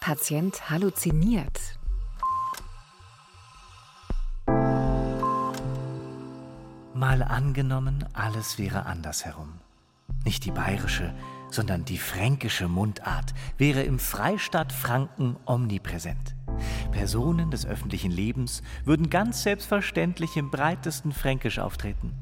Patient 0.00 0.70
halluziniert. 0.70 1.78
Mal 6.98 7.22
angenommen, 7.22 8.04
alles 8.12 8.58
wäre 8.58 8.86
andersherum. 8.86 9.60
Nicht 10.24 10.44
die 10.44 10.50
bayerische, 10.50 11.14
sondern 11.48 11.84
die 11.84 11.96
fränkische 11.96 12.66
Mundart 12.66 13.34
wäre 13.56 13.84
im 13.84 14.00
Freistaat 14.00 14.72
Franken 14.72 15.36
omnipräsent. 15.46 16.34
Personen 16.90 17.52
des 17.52 17.64
öffentlichen 17.64 18.10
Lebens 18.10 18.64
würden 18.84 19.10
ganz 19.10 19.44
selbstverständlich 19.44 20.36
im 20.36 20.50
breitesten 20.50 21.12
Fränkisch 21.12 21.60
auftreten. 21.60 22.14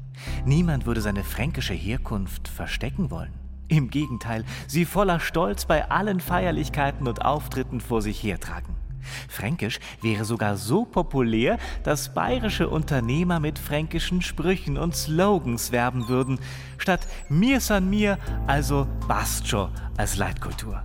Niemand 0.45 0.85
würde 0.85 1.01
seine 1.01 1.23
fränkische 1.23 1.73
Herkunft 1.73 2.47
verstecken 2.47 3.09
wollen. 3.09 3.33
Im 3.69 3.89
Gegenteil, 3.89 4.45
sie 4.67 4.85
voller 4.85 5.19
Stolz 5.19 5.65
bei 5.65 5.89
allen 5.89 6.19
Feierlichkeiten 6.19 7.07
und 7.07 7.25
Auftritten 7.25 7.81
vor 7.81 8.03
sich 8.03 8.21
hertragen. 8.21 8.76
Fränkisch 9.29 9.79
wäre 10.01 10.25
sogar 10.25 10.57
so 10.57 10.85
populär, 10.85 11.57
dass 11.83 12.13
bayerische 12.13 12.69
Unternehmer 12.69 13.39
mit 13.39 13.59
fränkischen 13.59 14.21
Sprüchen 14.21 14.77
und 14.77 14.95
Slogans 14.95 15.71
werben 15.71 16.07
würden, 16.07 16.39
statt 16.77 17.07
Mir 17.29 17.59
san 17.59 17.89
mir, 17.89 18.17
also 18.47 18.87
Bastjo 19.07 19.69
als 19.97 20.17
Leitkultur. 20.17 20.83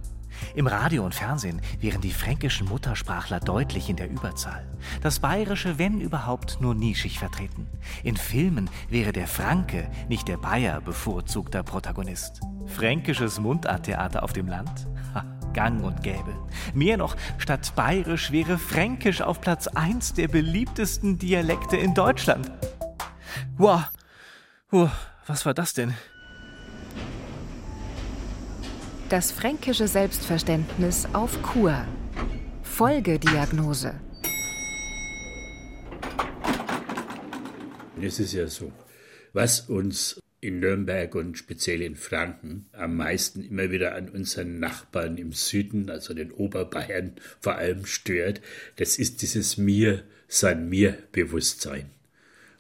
Im 0.55 0.67
Radio 0.67 1.05
und 1.05 1.15
Fernsehen 1.15 1.61
wären 1.81 2.01
die 2.01 2.13
fränkischen 2.13 2.69
Muttersprachler 2.69 3.41
deutlich 3.41 3.89
in 3.89 3.97
der 3.97 4.11
Überzahl. 4.11 4.67
Das 5.01 5.21
Bayerische, 5.21 5.79
wenn 5.79 6.01
überhaupt, 6.01 6.59
nur 6.61 6.75
nischig 6.75 7.19
vertreten. 7.19 7.69
In 8.03 8.17
Filmen 8.17 8.69
wäre 8.89 9.13
der 9.13 9.27
Franke, 9.27 9.91
nicht 10.09 10.29
der 10.29 10.37
Bayer, 10.37 10.81
bevorzugter 10.81 11.63
Protagonist. 11.63 12.41
Fränkisches 12.67 13.41
Mundarttheater 13.41 14.23
auf 14.23 14.33
dem 14.33 14.47
Land? 14.47 14.87
Ha, 15.15 15.25
gang 15.53 15.83
und 15.85 16.03
gäbe. 16.03 16.35
Mehr 16.75 16.97
noch, 16.97 17.17
statt 17.39 17.73
Bayerisch 17.75 18.33
wäre 18.33 18.59
Fränkisch 18.59 19.23
auf 19.23 19.41
Platz 19.41 19.67
1 19.67 20.15
der 20.15 20.29
beliebtesten 20.29 21.19
Dialekte 21.19 21.77
in 21.77 21.95
Deutschland. 21.95 22.51
Wow, 23.57 23.83
wow 24.71 24.91
was 25.27 25.47
war 25.47 25.55
das 25.55 25.75
denn? 25.75 25.95
Das 29.09 29.31
fränkische 29.31 29.87
Selbstverständnis 29.87 31.07
auf 31.13 31.41
Kur. 31.43 31.85
Folgediagnose. 32.63 33.95
Es 38.01 38.19
ist 38.19 38.33
ja 38.33 38.47
so, 38.49 38.73
was 39.33 39.61
uns 39.61 40.22
in 40.43 40.59
Nürnberg 40.59 41.15
und 41.15 41.39
speziell 41.39 41.81
in 41.81 41.95
Franken 41.95 42.67
am 42.73 42.97
meisten 42.97 43.45
immer 43.45 43.71
wieder 43.71 43.95
an 43.95 44.09
unseren 44.09 44.59
Nachbarn 44.59 45.17
im 45.17 45.33
Süden, 45.33 45.89
also 45.89 46.15
den 46.15 46.33
Oberbayern 46.33 47.13
vor 47.41 47.55
allem 47.55 47.87
stört, 47.87 48.43
das 48.77 48.99
ist 48.99 49.23
dieses 49.23 49.57
Mir, 49.57 50.03
sein 50.27 50.69
Mir-Bewusstsein. 50.69 51.91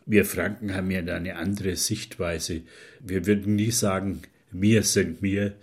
Wir 0.06 0.24
Franken 0.24 0.74
haben 0.74 0.92
ja 0.92 1.02
da 1.02 1.16
eine 1.16 1.36
andere 1.36 1.74
Sichtweise. 1.74 2.62
Wir 3.00 3.26
würden 3.26 3.56
nie 3.56 3.72
sagen, 3.72 4.22
wir 4.52 4.84
sind 4.84 5.20
mir. 5.20 5.54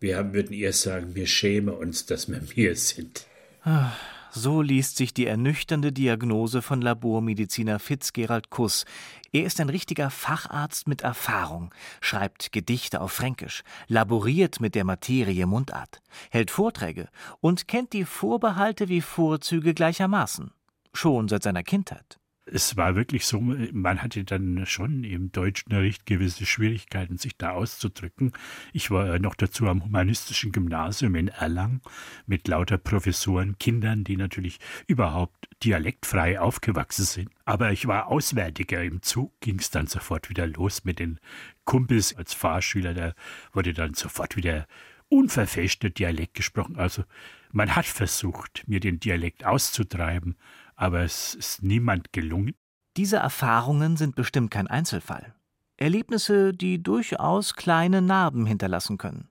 Wir 0.00 0.18
haben, 0.18 0.34
würden 0.34 0.52
eher 0.52 0.72
sagen, 0.74 1.14
wir 1.14 1.26
schämen 1.26 1.74
uns, 1.74 2.04
dass 2.04 2.28
wir 2.28 2.42
mir 2.56 2.76
sind. 2.76 3.26
Ah, 3.62 3.96
so 4.34 4.62
liest 4.62 4.96
sich 4.96 5.14
die 5.14 5.26
ernüchternde 5.26 5.92
Diagnose 5.92 6.60
von 6.60 6.82
Labormediziner 6.82 7.78
Fitzgerald 7.78 8.50
Kuss. 8.50 8.84
Er 9.32 9.44
ist 9.44 9.60
ein 9.60 9.68
richtiger 9.68 10.10
Facharzt 10.10 10.88
mit 10.88 11.02
Erfahrung, 11.02 11.72
schreibt 12.00 12.50
Gedichte 12.50 13.00
auf 13.00 13.12
Fränkisch, 13.12 13.62
laboriert 13.86 14.60
mit 14.60 14.74
der 14.74 14.84
Materie 14.84 15.46
Mundart, 15.46 16.00
hält 16.30 16.50
Vorträge 16.50 17.08
und 17.40 17.68
kennt 17.68 17.92
die 17.92 18.04
Vorbehalte 18.04 18.88
wie 18.88 19.00
Vorzüge 19.00 19.72
gleichermaßen. 19.72 20.50
Schon 20.92 21.28
seit 21.28 21.44
seiner 21.44 21.62
Kindheit 21.62 22.18
es 22.46 22.76
war 22.76 22.94
wirklich 22.94 23.26
so, 23.26 23.40
man 23.40 24.02
hatte 24.02 24.22
dann 24.24 24.66
schon 24.66 25.02
im 25.04 25.32
Deutschunterricht 25.32 26.04
gewisse 26.04 26.44
Schwierigkeiten, 26.44 27.16
sich 27.16 27.36
da 27.38 27.52
auszudrücken. 27.52 28.32
Ich 28.72 28.90
war 28.90 29.18
noch 29.18 29.34
dazu 29.34 29.66
am 29.66 29.82
humanistischen 29.84 30.52
Gymnasium 30.52 31.14
in 31.14 31.28
Erlangen 31.28 31.80
mit 32.26 32.46
lauter 32.46 32.76
Professoren, 32.76 33.56
Kindern, 33.58 34.04
die 34.04 34.16
natürlich 34.16 34.58
überhaupt 34.86 35.48
dialektfrei 35.62 36.38
aufgewachsen 36.38 37.04
sind. 37.04 37.30
Aber 37.46 37.72
ich 37.72 37.86
war 37.86 38.08
Auswärtiger. 38.08 38.82
Im 38.82 39.00
Zug 39.00 39.32
ging 39.40 39.58
es 39.58 39.70
dann 39.70 39.86
sofort 39.86 40.28
wieder 40.28 40.46
los 40.46 40.84
mit 40.84 40.98
den 40.98 41.20
Kumpels 41.64 42.14
als 42.14 42.34
Fahrschüler. 42.34 42.92
Da 42.92 43.14
wurde 43.52 43.72
dann 43.72 43.94
sofort 43.94 44.36
wieder 44.36 44.66
unverfälschter 45.08 45.90
Dialekt 45.90 46.34
gesprochen. 46.34 46.76
Also 46.76 47.04
man 47.52 47.74
hat 47.74 47.86
versucht, 47.86 48.64
mir 48.66 48.80
den 48.80 49.00
Dialekt 49.00 49.44
auszutreiben 49.46 50.36
aber 50.76 51.02
es 51.02 51.34
ist 51.34 51.62
niemand 51.62 52.12
gelungen. 52.12 52.54
Diese 52.96 53.16
Erfahrungen 53.16 53.96
sind 53.96 54.14
bestimmt 54.14 54.50
kein 54.50 54.68
Einzelfall. 54.68 55.34
Erlebnisse, 55.76 56.52
die 56.52 56.82
durchaus 56.82 57.54
kleine 57.54 58.00
Narben 58.00 58.46
hinterlassen 58.46 58.98
können. 58.98 59.28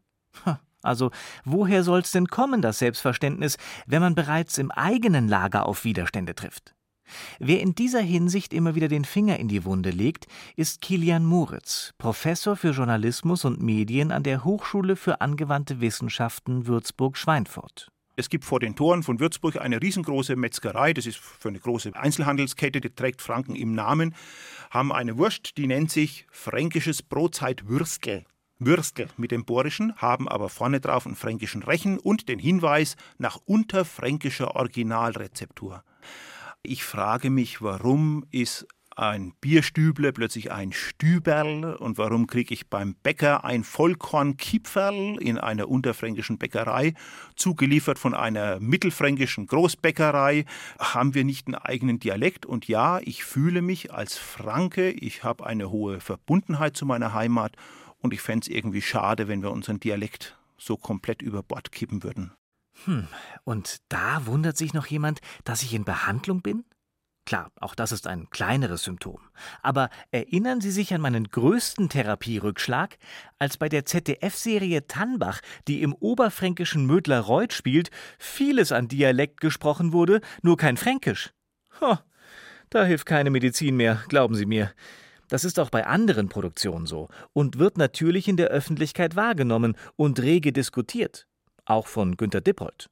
Also, 0.86 1.12
woher 1.46 1.82
soll's 1.86 2.12
denn 2.12 2.28
kommen, 2.28 2.62
das 2.62 2.80
Selbstverständnis, 2.80 3.58
wenn 3.86 4.02
man 4.02 4.16
bereits 4.16 4.58
im 4.58 4.70
eigenen 4.70 5.30
Lager 5.30 5.66
auf 5.66 5.86
Widerstände 5.86 6.36
trifft? 6.36 6.76
Wer 7.40 7.62
in 7.62 7.74
dieser 7.74 8.02
Hinsicht 8.02 8.54
immer 8.54 8.76
wieder 8.76 8.90
den 8.90 9.06
Finger 9.06 9.40
in 9.40 9.48
die 9.48 9.64
Wunde 9.64 9.92
legt, 9.92 10.28
ist 10.58 10.82
Kilian 10.82 11.26
Muritz, 11.26 11.94
Professor 11.98 12.58
für 12.58 12.72
Journalismus 12.72 13.46
und 13.46 13.62
Medien 13.62 14.12
an 14.12 14.24
der 14.24 14.44
Hochschule 14.44 14.98
für 14.98 15.22
angewandte 15.22 15.80
Wissenschaften 15.80 16.68
Würzburg-Schweinfurt. 16.68 17.93
Es 18.16 18.30
gibt 18.30 18.46
vor 18.46 18.60
den 18.60 18.76
Toren 18.76 19.02
von 19.02 19.20
Würzburg 19.20 19.58
eine 19.58 19.82
riesengroße 19.82 20.36
Metzgerei, 20.36 20.94
das 20.94 21.08
ist 21.08 21.18
für 21.18 21.50
eine 21.50 21.60
große 21.60 21.96
Einzelhandelskette, 21.96 22.80
die 22.80 22.92
trägt 22.92 23.24
Franken 23.24 23.56
im 23.56 23.74
Namen, 23.74 24.14
haben 24.70 24.92
eine 24.92 25.18
Wurst, 25.18 25.58
die 25.58 25.66
nennt 25.66 25.90
sich 25.90 26.28
fränkisches 26.30 27.02
Brotzeit 27.02 27.68
Würstel. 27.68 28.26
Würstel 28.60 29.08
mit 29.18 29.32
dem 29.32 29.46
Borischen, 29.46 29.96
haben 29.96 30.30
aber 30.30 30.50
vorne 30.50 30.80
drauf 30.80 31.08
einen 31.08 31.16
fränkischen 31.16 31.64
Rechen 31.64 31.98
und 31.98 32.30
den 32.30 32.38
Hinweis 32.38 32.98
nach 33.18 33.40
unterfränkischer 33.46 34.56
Originalrezeptur. 34.56 35.84
Ich 36.62 36.84
frage 36.84 37.32
mich, 37.32 37.62
warum 37.62 38.26
ist 38.30 38.68
ein 38.96 39.34
Bierstüble 39.42 40.14
plötzlich 40.14 40.52
ein 40.52 40.72
Stüberl. 40.72 41.76
Und 41.76 41.98
warum 41.98 42.28
kriege 42.28 42.54
ich 42.54 42.68
beim 42.68 42.96
Bäcker 42.96 43.44
ein 43.44 43.64
Vollkornkipferl 43.64 45.18
in 45.22 45.38
einer 45.38 45.70
unterfränkischen 45.70 46.38
Bäckerei, 46.38 46.94
zugeliefert 47.36 48.00
von 48.00 48.14
einer 48.14 48.60
mittelfränkischen 48.60 49.48
Großbäckerei, 49.48 50.46
haben 50.80 51.14
wir 51.14 51.24
nicht 51.24 51.48
einen 51.48 51.56
eigenen 51.56 52.00
Dialekt? 52.00 52.46
Und 52.46 52.68
ja, 52.68 53.00
ich 53.00 53.24
fühle 53.24 53.62
mich 53.62 53.94
als 53.94 54.18
Franke, 54.18 54.92
ich 54.92 55.24
habe 55.24 55.46
eine 55.46 55.70
hohe 55.70 56.00
Verbundenheit 56.00 56.78
zu 56.78 56.86
meiner 56.86 57.14
Heimat. 57.14 57.56
Und 58.00 58.14
ich 58.14 58.22
fände 58.22 58.44
es 58.44 58.56
irgendwie 58.56 58.82
schade, 58.82 59.28
wenn 59.28 59.42
wir 59.42 59.52
unseren 59.52 59.80
Dialekt 59.80 60.38
so 60.58 60.78
komplett 60.78 61.22
über 61.22 61.42
Bord 61.42 61.72
kippen 61.72 62.04
würden. 62.04 62.34
Hm, 62.86 63.08
und 63.44 63.78
da 63.90 64.26
wundert 64.26 64.58
sich 64.58 64.74
noch 64.74 64.88
jemand, 64.88 65.22
dass 65.44 65.64
ich 65.64 65.74
in 65.74 65.86
Behandlung 65.86 66.42
bin? 66.42 66.66
Klar, 67.26 67.52
auch 67.62 67.74
das 67.74 67.94
ist 67.94 68.06
ein 68.06 68.30
kleineres 68.32 68.84
Symptom. 68.84 69.20
Aber 69.62 69.90
erinnern 70.12 70.60
Sie 70.60 70.72
sich 70.72 70.94
an 70.94 71.00
meinen 71.00 71.30
größten 71.30 71.88
Therapierückschlag, 71.88 72.98
als 73.40 73.56
bei 73.58 73.70
der 73.70 73.86
ZDF-Serie 73.86 74.88
Tannbach, 74.88 75.40
die 75.68 75.82
im 75.82 75.94
oberfränkischen 75.94 76.86
Mödler-Reuth 76.86 77.54
spielt, 77.54 77.92
vieles 78.20 78.74
an 78.74 78.90
Dialekt 78.90 79.40
gesprochen 79.40 79.94
wurde, 79.94 80.20
nur 80.42 80.58
kein 80.58 80.76
Fränkisch. 80.76 81.32
Ho, 81.80 81.98
da 82.70 82.84
hilft 82.84 83.06
keine 83.06 83.30
Medizin 83.30 83.78
mehr, 83.78 84.04
glauben 84.10 84.36
Sie 84.36 84.46
mir. 84.46 84.72
Das 85.30 85.46
ist 85.46 85.60
auch 85.60 85.70
bei 85.70 85.88
anderen 85.88 86.28
Produktionen 86.28 86.86
so 86.86 87.08
und 87.32 87.58
wird 87.58 87.78
natürlich 87.78 88.28
in 88.28 88.36
der 88.36 88.50
Öffentlichkeit 88.50 89.16
wahrgenommen 89.16 89.78
und 89.96 90.22
rege 90.22 90.52
diskutiert. 90.52 91.26
Auch 91.66 91.88
von 91.88 92.18
Günter 92.18 92.42
Dippold 92.42 92.90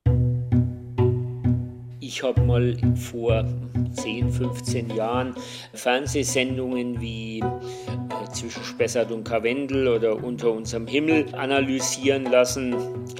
Ich 2.14 2.24
habe 2.24 2.42
mal 2.42 2.76
vor 2.94 3.46
10, 3.94 4.34
15 4.34 4.90
Jahren 4.90 5.34
Fernsehsendungen 5.74 7.00
wie 7.00 7.40
äh, 7.40 8.32
zwischen 8.34 8.66
Spessart 8.66 9.14
und 9.14 9.24
Karwendel 9.24 9.88
oder 9.88 10.22
unter 10.22 10.52
unserem 10.52 10.88
Himmel 10.88 11.34
analysieren 11.36 12.26
lassen 12.26 12.76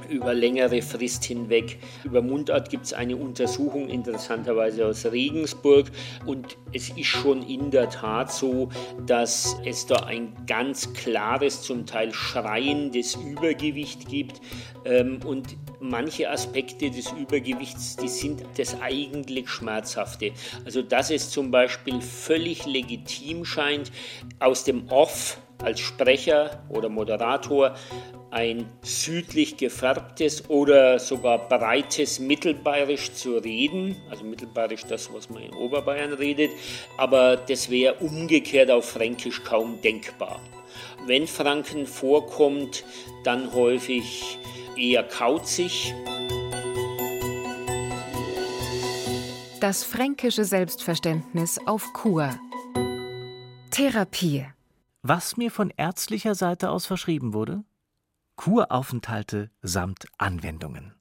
über 0.10 0.34
längere 0.34 0.82
Frist 0.82 1.24
hinweg. 1.24 1.80
Über 2.04 2.22
Mundart 2.22 2.70
gibt 2.70 2.86
es 2.86 2.94
eine 2.94 3.16
Untersuchung, 3.16 3.88
interessanterweise 3.88 4.86
aus 4.86 5.06
Regensburg. 5.06 5.90
Und 6.26 6.58
es 6.74 6.90
ist 6.90 7.06
schon 7.06 7.44
in 7.44 7.72
der 7.72 7.90
Tat 7.90 8.32
so, 8.32 8.68
dass 9.06 9.58
es 9.66 9.86
da 9.86 9.96
ein 10.04 10.34
ganz 10.48 10.94
klares, 10.94 11.62
zum 11.62 11.86
Teil 11.86 12.14
schreiendes 12.14 13.16
Übergewicht 13.16 14.10
gibt. 14.10 14.42
Ähm, 14.84 15.20
und 15.26 15.56
manche 15.80 16.30
Aspekte 16.30 16.90
des 16.90 17.12
Übergewichts, 17.12 17.96
die 17.96 18.08
sind 18.08 18.44
das 18.58 18.81
eigentlich 18.82 19.50
Schmerzhafte. 19.50 20.32
Also 20.66 20.82
dass 20.82 21.10
es 21.12 21.30
zum 21.30 21.52
Beispiel 21.52 22.02
völlig 22.02 22.66
legitim 22.66 23.46
scheint, 23.46 23.92
aus 24.40 24.64
dem 24.64 24.88
Off 24.90 25.38
als 25.60 25.80
Sprecher 25.80 26.64
oder 26.70 26.90
Moderator 26.90 27.76
ein 28.32 28.66
südlich 28.82 29.58
gefärbtes 29.58 30.50
oder 30.50 31.00
sogar 31.00 31.50
breites 31.50 32.20
Mittelbayerisch 32.20 33.12
zu 33.14 33.38
reden, 33.38 33.96
also 34.10 34.24
Mittelbayerisch 34.24 34.86
das, 34.86 35.14
was 35.14 35.30
man 35.30 35.44
in 35.44 35.54
Oberbayern 35.54 36.14
redet, 36.14 36.52
aber 36.98 37.36
das 37.36 37.70
wäre 37.70 37.96
umgekehrt 37.96 38.72
auf 38.72 38.92
Fränkisch 38.92 39.44
kaum 39.44 39.82
denkbar. 39.82 40.40
Wenn 41.06 41.28
Franken 41.28 41.86
vorkommt, 41.86 42.86
dann 43.24 43.54
häufig 43.54 44.38
eher 44.78 45.04
kauzig. 45.04 45.94
Das 49.62 49.84
fränkische 49.84 50.44
Selbstverständnis 50.44 51.60
auf 51.68 51.94
Kur. 51.94 52.32
Therapie. 53.70 54.48
Was 55.04 55.38
mir 55.38 55.52
von 55.52 55.72
ärztlicher 55.78 56.34
Seite 56.34 56.72
aus 56.72 56.88
verschrieben 56.88 57.36
wurde? 57.36 57.64
Kuraufenthalte 58.38 59.52
samt 59.62 60.08
Anwendungen. 60.18 60.96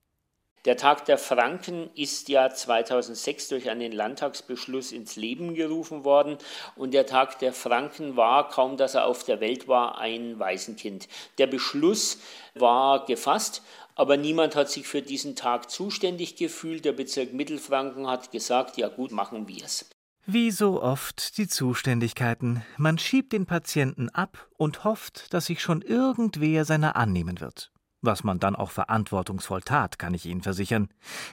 Der 0.67 0.77
Tag 0.77 1.07
der 1.07 1.17
Franken 1.17 1.89
ist 1.95 2.29
ja 2.29 2.51
2006 2.51 3.49
durch 3.49 3.71
einen 3.71 3.93
Landtagsbeschluss 3.93 4.93
ins 4.93 5.17
Leben 5.17 5.55
gerufen 5.55 6.05
worden 6.05 6.37
und 6.77 6.93
der 6.93 7.07
Tag 7.07 7.39
der 7.39 7.55
Franken 7.55 8.17
war, 8.17 8.51
kaum 8.51 8.77
dass 8.77 8.95
er 8.95 9.07
auf 9.07 9.25
der 9.25 9.41
Welt 9.41 9.69
war, 9.69 9.99
ein 9.99 10.39
Waisenkind. 10.39 11.09
Der 11.39 11.47
Beschluss 11.47 12.19
war 12.55 13.07
gefasst, 13.07 13.63
aber 13.95 14.19
niemand 14.19 14.55
hat 14.55 14.69
sich 14.69 14.87
für 14.87 15.01
diesen 15.01 15.35
Tag 15.35 15.71
zuständig 15.71 16.37
gefühlt. 16.37 16.85
Der 16.85 16.93
Bezirk 16.93 17.33
Mittelfranken 17.33 18.07
hat 18.07 18.31
gesagt, 18.31 18.77
ja 18.77 18.89
gut, 18.89 19.13
machen 19.13 19.49
wir 19.49 19.65
es. 19.65 19.89
Wie 20.27 20.51
so 20.51 20.83
oft 20.83 21.39
die 21.39 21.49
Zuständigkeiten. 21.49 22.63
Man 22.77 22.99
schiebt 22.99 23.33
den 23.33 23.47
Patienten 23.47 24.11
ab 24.11 24.47
und 24.59 24.85
hofft, 24.85 25.33
dass 25.33 25.47
sich 25.47 25.63
schon 25.63 25.81
irgendwer 25.81 26.67
seiner 26.67 26.97
annehmen 26.97 27.41
wird. 27.41 27.73
Was 28.03 28.25
man 28.25 28.39
dann 28.39 28.57
auch 28.57 28.71
verantwortungsvoll 28.71 29.61
tat, 29.61 29.99
kann 29.99 30.15
ich 30.15 30.25
Ihnen 30.25 30.41
versichern. 30.41 30.89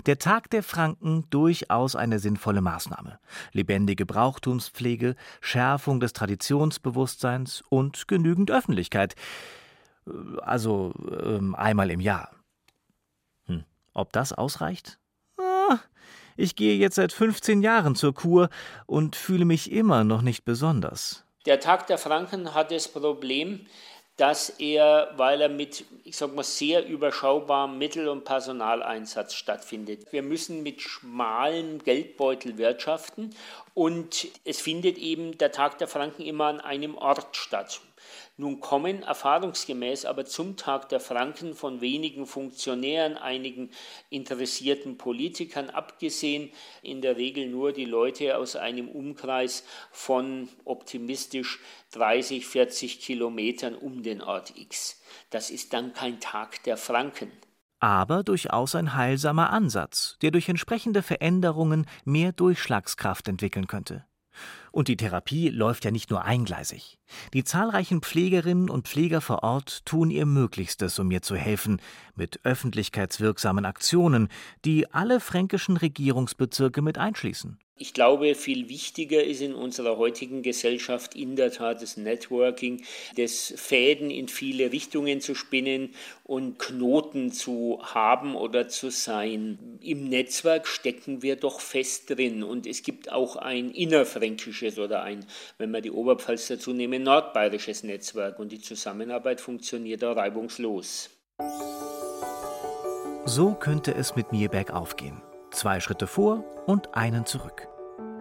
Der 0.06 0.20
Tag 0.20 0.50
der 0.50 0.64
Franken 0.64 1.26
durchaus 1.30 1.96
eine 1.96 2.20
sinnvolle 2.20 2.60
Maßnahme. 2.60 3.20
Lebendige 3.54 4.06
Brauchtumspflege, 4.06 5.16
Schärfung 5.40 6.02
des 6.02 6.12
Traditionsbewusstseins 6.12 7.64
und 7.70 8.10
genügend 8.10 8.52
Öffentlichkeit. 8.52 9.16
Also 10.42 10.94
ähm, 11.24 11.56
einmal 11.56 11.90
im 11.90 12.02
Jahr. 12.02 12.32
Hm. 13.46 13.64
Ob 13.94 14.12
das 14.12 14.34
ausreicht? 14.34 15.00
Ah, 15.38 15.80
ich 16.36 16.58
gehe 16.58 16.76
jetzt 16.76 16.96
seit 16.96 17.14
15 17.14 17.62
Jahren 17.62 17.96
zur 17.96 18.14
Kur 18.14 18.50
und 18.86 19.16
fühle 19.16 19.46
mich 19.46 19.72
immer 19.72 20.04
noch 20.04 20.22
nicht 20.22 20.44
besonders. 20.44 21.24
Der 21.46 21.62
Tag 21.62 21.88
der 21.88 21.98
Franken 21.98 22.54
hat 22.54 22.72
das 22.72 22.90
Problem, 22.90 23.66
dass 24.18 24.50
er, 24.50 25.14
weil 25.16 25.42
er 25.42 25.50
mit, 25.50 25.86
ich 26.04 26.18
sag 26.18 26.34
mal, 26.36 26.44
sehr 26.44 26.86
überschaubarem 26.86 27.78
Mittel- 27.78 28.10
und 28.10 28.26
Personaleinsatz 28.26 29.36
stattfindet. 29.36 30.12
Wir 30.12 30.24
müssen 30.24 30.64
mit 30.64 30.82
schmalem 30.82 31.84
Geldbeutel 31.84 32.58
wirtschaften 32.58 33.36
und 33.76 34.28
es 34.44 34.60
findet 34.60 34.98
eben 34.98 35.38
der 35.38 35.52
Tag 35.52 35.78
der 35.78 35.88
Franken 35.88 36.24
immer 36.24 36.46
an 36.46 36.60
einem 36.60 36.98
Ort 36.98 37.38
statt. 37.38 37.80
Nun 38.40 38.60
kommen 38.60 39.02
erfahrungsgemäß 39.02 40.06
aber 40.06 40.26
zum 40.26 40.58
Tag 40.58 40.90
der 40.90 41.00
Franken 41.00 41.56
von 41.56 41.82
wenigen 41.82 42.28
Funktionären, 42.28 43.18
einigen 43.18 43.72
interessierten 44.12 45.00
Politikern 45.00 45.72
abgesehen, 45.72 46.52
in 46.84 47.02
der 47.02 47.18
Regel 47.18 47.48
nur 47.48 47.74
die 47.74 47.86
Leute 47.86 48.38
aus 48.38 48.56
einem 48.56 48.90
Umkreis 48.90 49.64
von 49.92 50.50
optimistisch 50.66 51.60
30, 51.94 52.46
40 52.46 53.00
Kilometern 53.00 53.74
um 53.74 54.04
den 54.04 54.22
Ort 54.22 54.56
X. 54.56 55.02
Das 55.32 55.50
ist 55.50 55.74
dann 55.74 55.94
kein 55.94 56.20
Tag 56.20 56.62
der 56.64 56.78
Franken 56.78 57.32
aber 57.80 58.24
durchaus 58.24 58.76
ein 58.76 58.96
heilsamer 58.96 59.52
Ansatz, 59.52 60.18
der 60.22 60.32
durch 60.32 60.50
entsprechende 60.50 61.04
Veränderungen 61.04 61.86
mehr 62.06 62.32
Durchschlagskraft 62.32 63.28
entwickeln 63.28 63.68
könnte. 63.68 64.06
Und 64.78 64.90
die 64.90 64.96
Therapie 64.96 65.50
läuft 65.50 65.86
ja 65.86 65.90
nicht 65.90 66.12
nur 66.12 66.24
eingleisig. 66.24 67.00
Die 67.34 67.44
zahlreichen 67.44 68.04
Pflegerinnen 68.04 68.70
und 68.70 68.88
Pfleger 68.88 69.22
vor 69.22 69.42
Ort 69.42 69.84
tun 69.88 70.12
ihr 70.12 70.28
Möglichstes, 70.28 71.00
um 71.00 71.08
mir 71.08 71.24
zu 71.24 71.36
helfen, 71.36 71.82
mit 72.14 72.46
öffentlichkeitswirksamen 72.46 73.66
Aktionen, 73.66 74.28
die 74.66 74.94
alle 74.94 75.20
fränkischen 75.20 75.78
Regierungsbezirke 75.78 76.84
mit 76.84 77.00
einschließen. 77.00 77.58
Ich 77.80 77.94
glaube, 77.94 78.34
viel 78.34 78.70
wichtiger 78.70 79.24
ist 79.24 79.42
in 79.42 79.54
unserer 79.54 79.98
heutigen 79.98 80.42
Gesellschaft 80.42 81.16
in 81.16 81.36
der 81.36 81.52
Tat 81.52 81.84
das 81.84 81.96
Networking, 81.96 82.84
das 83.18 83.54
Fäden 83.56 84.10
in 84.10 84.28
viele 84.30 84.72
Richtungen 84.72 85.22
zu 85.22 85.36
spinnen 85.36 85.94
und 86.24 86.58
Knoten 86.58 87.32
zu 87.32 87.80
haben 87.84 88.36
oder 88.36 88.68
zu 88.68 88.90
sein. 88.90 89.78
Im 89.84 90.10
Netzwerk 90.10 90.68
stecken 90.68 91.22
wir 91.22 91.36
doch 91.36 91.60
fest 91.60 92.10
drin 92.10 92.42
und 92.42 92.66
es 92.66 92.82
gibt 92.82 93.12
auch 93.12 93.36
ein 93.36 93.70
innerfränkisches 93.70 94.80
oder 94.80 95.04
ein, 95.04 95.28
wenn 95.60 95.70
wir 95.70 95.82
die 95.82 95.92
Oberpfalz 95.92 96.48
dazu 96.48 96.74
nehmen, 96.74 97.04
nordbayerisches 97.04 97.84
Netzwerk 97.84 98.40
und 98.40 98.52
die 98.52 98.62
Zusammenarbeit 98.62 99.40
funktioniert 99.40 100.02
da 100.02 100.14
reibungslos. 100.14 101.12
So 103.26 103.54
könnte 103.54 103.94
es 103.94 104.16
mit 104.16 104.32
mir 104.32 104.50
bergauf 104.50 104.96
gehen. 104.96 105.22
Zwei 105.52 105.80
Schritte 105.80 106.08
vor 106.08 106.44
und 106.66 106.96
einen 106.96 107.26
zurück. 107.26 107.68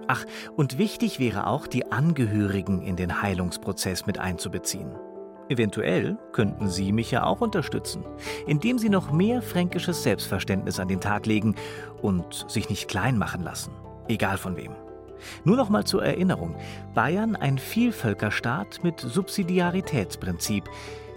Ach, 0.06 0.24
und 0.56 0.78
wichtig 0.78 1.18
wäre 1.18 1.46
auch, 1.46 1.66
die 1.66 1.90
Angehörigen 1.90 2.82
in 2.82 2.96
den 2.96 3.20
Heilungsprozess 3.22 4.06
mit 4.06 4.18
einzubeziehen. 4.18 4.94
Eventuell 5.48 6.18
könnten 6.32 6.68
Sie 6.68 6.92
mich 6.92 7.10
ja 7.10 7.24
auch 7.24 7.40
unterstützen, 7.40 8.04
indem 8.46 8.78
Sie 8.78 8.88
noch 8.88 9.12
mehr 9.12 9.42
fränkisches 9.42 10.02
Selbstverständnis 10.02 10.80
an 10.80 10.88
den 10.88 11.00
Tag 11.00 11.26
legen 11.26 11.54
und 12.02 12.44
sich 12.48 12.68
nicht 12.68 12.88
klein 12.88 13.18
machen 13.18 13.42
lassen, 13.42 13.72
egal 14.08 14.38
von 14.38 14.56
wem. 14.56 14.72
Nur 15.44 15.56
noch 15.56 15.68
mal 15.68 15.84
zur 15.84 16.04
Erinnerung: 16.04 16.56
Bayern 16.94 17.36
ein 17.36 17.58
Vielvölkerstaat 17.58 18.82
mit 18.82 19.00
Subsidiaritätsprinzip. 19.00 20.64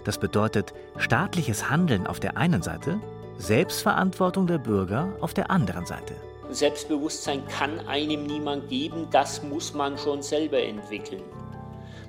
Das 0.04 0.18
bedeutet 0.18 0.74
staatliches 0.96 1.70
Handeln 1.70 2.06
auf 2.06 2.20
der 2.20 2.36
einen 2.36 2.62
Seite 2.62 3.00
Selbstverantwortung 3.40 4.46
der 4.46 4.58
Bürger 4.58 5.16
auf 5.22 5.32
der 5.32 5.50
anderen 5.50 5.86
Seite. 5.86 6.14
Selbstbewusstsein 6.50 7.42
kann 7.48 7.80
einem 7.88 8.26
niemand 8.26 8.68
geben, 8.68 9.06
das 9.10 9.42
muss 9.42 9.72
man 9.72 9.96
schon 9.96 10.20
selber 10.20 10.62
entwickeln. 10.62 11.22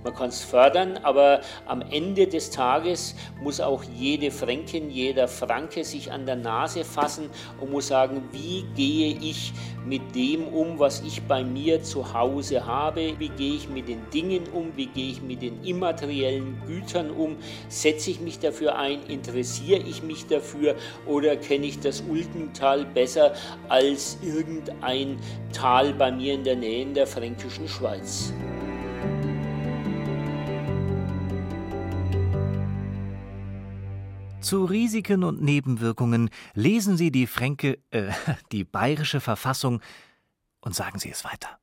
Man 0.04 0.16
kann 0.16 0.30
es 0.30 0.44
fördern, 0.44 0.98
aber 1.04 1.42
am 1.68 1.82
Ende 1.82 2.26
des 2.28 2.50
Tages 2.50 3.16
muss 3.42 3.62
auch 3.62 3.84
jede 3.84 4.32
Fränkin, 4.32 4.90
jeder 4.90 5.28
Franke 5.28 5.84
sich 5.84 6.12
an 6.12 6.26
der 6.26 6.38
Nase 6.38 6.84
fassen 6.84 7.30
und 7.60 7.72
muss 7.72 7.88
sagen, 7.88 8.24
wie 8.32 8.66
gehe 8.76 9.16
ich 9.22 9.54
mit 9.86 10.16
dem 10.16 10.48
um, 10.48 10.80
was 10.80 11.02
ich 11.02 11.22
bei 11.24 11.44
mir 11.44 11.84
zu 11.84 12.14
Hause 12.14 12.66
habe, 12.66 13.14
wie 13.20 13.30
gehe 13.30 13.56
ich 13.56 13.70
mit 13.70 13.88
den 13.88 14.10
Dingen 14.12 14.44
um, 14.54 14.72
wie 14.76 14.88
gehe 14.88 15.12
ich 15.12 15.22
mit 15.22 15.42
den 15.42 15.64
immateriellen 15.64 16.62
Gütern 16.66 17.12
um, 17.12 17.38
setze 17.68 18.12
ich 18.12 18.22
mich 18.22 18.40
dafür 18.40 18.78
ein, 18.78 19.04
interessiere 19.08 19.82
ich 19.82 20.04
mich 20.04 20.26
dafür? 20.28 20.76
Oder 21.06 21.36
kenne 21.36 21.66
ich 21.66 21.80
das 21.80 22.02
Ultental 22.10 22.86
besser 22.86 23.34
als 23.70 24.18
irgendein 24.22 25.18
Tal 25.54 25.94
bei 25.94 26.12
mir 26.12 26.34
in 26.34 26.44
der 26.44 26.56
Nähe 26.56 26.82
in 26.82 26.94
der 26.94 27.08
fränkischen 27.08 27.68
Schweiz. 27.68 28.34
Zu 34.52 34.66
Risiken 34.66 35.24
und 35.24 35.42
Nebenwirkungen 35.42 36.30
lesen 36.56 36.98
Sie 36.98 37.10
die 37.10 37.26
Fränke, 37.26 37.80
äh, 37.90 38.12
die 38.52 38.66
bayerische 38.66 39.22
Verfassung 39.22 39.80
und 40.60 40.76
sagen 40.76 41.00
Sie 41.00 41.10
es 41.10 41.24
weiter. 41.24 41.61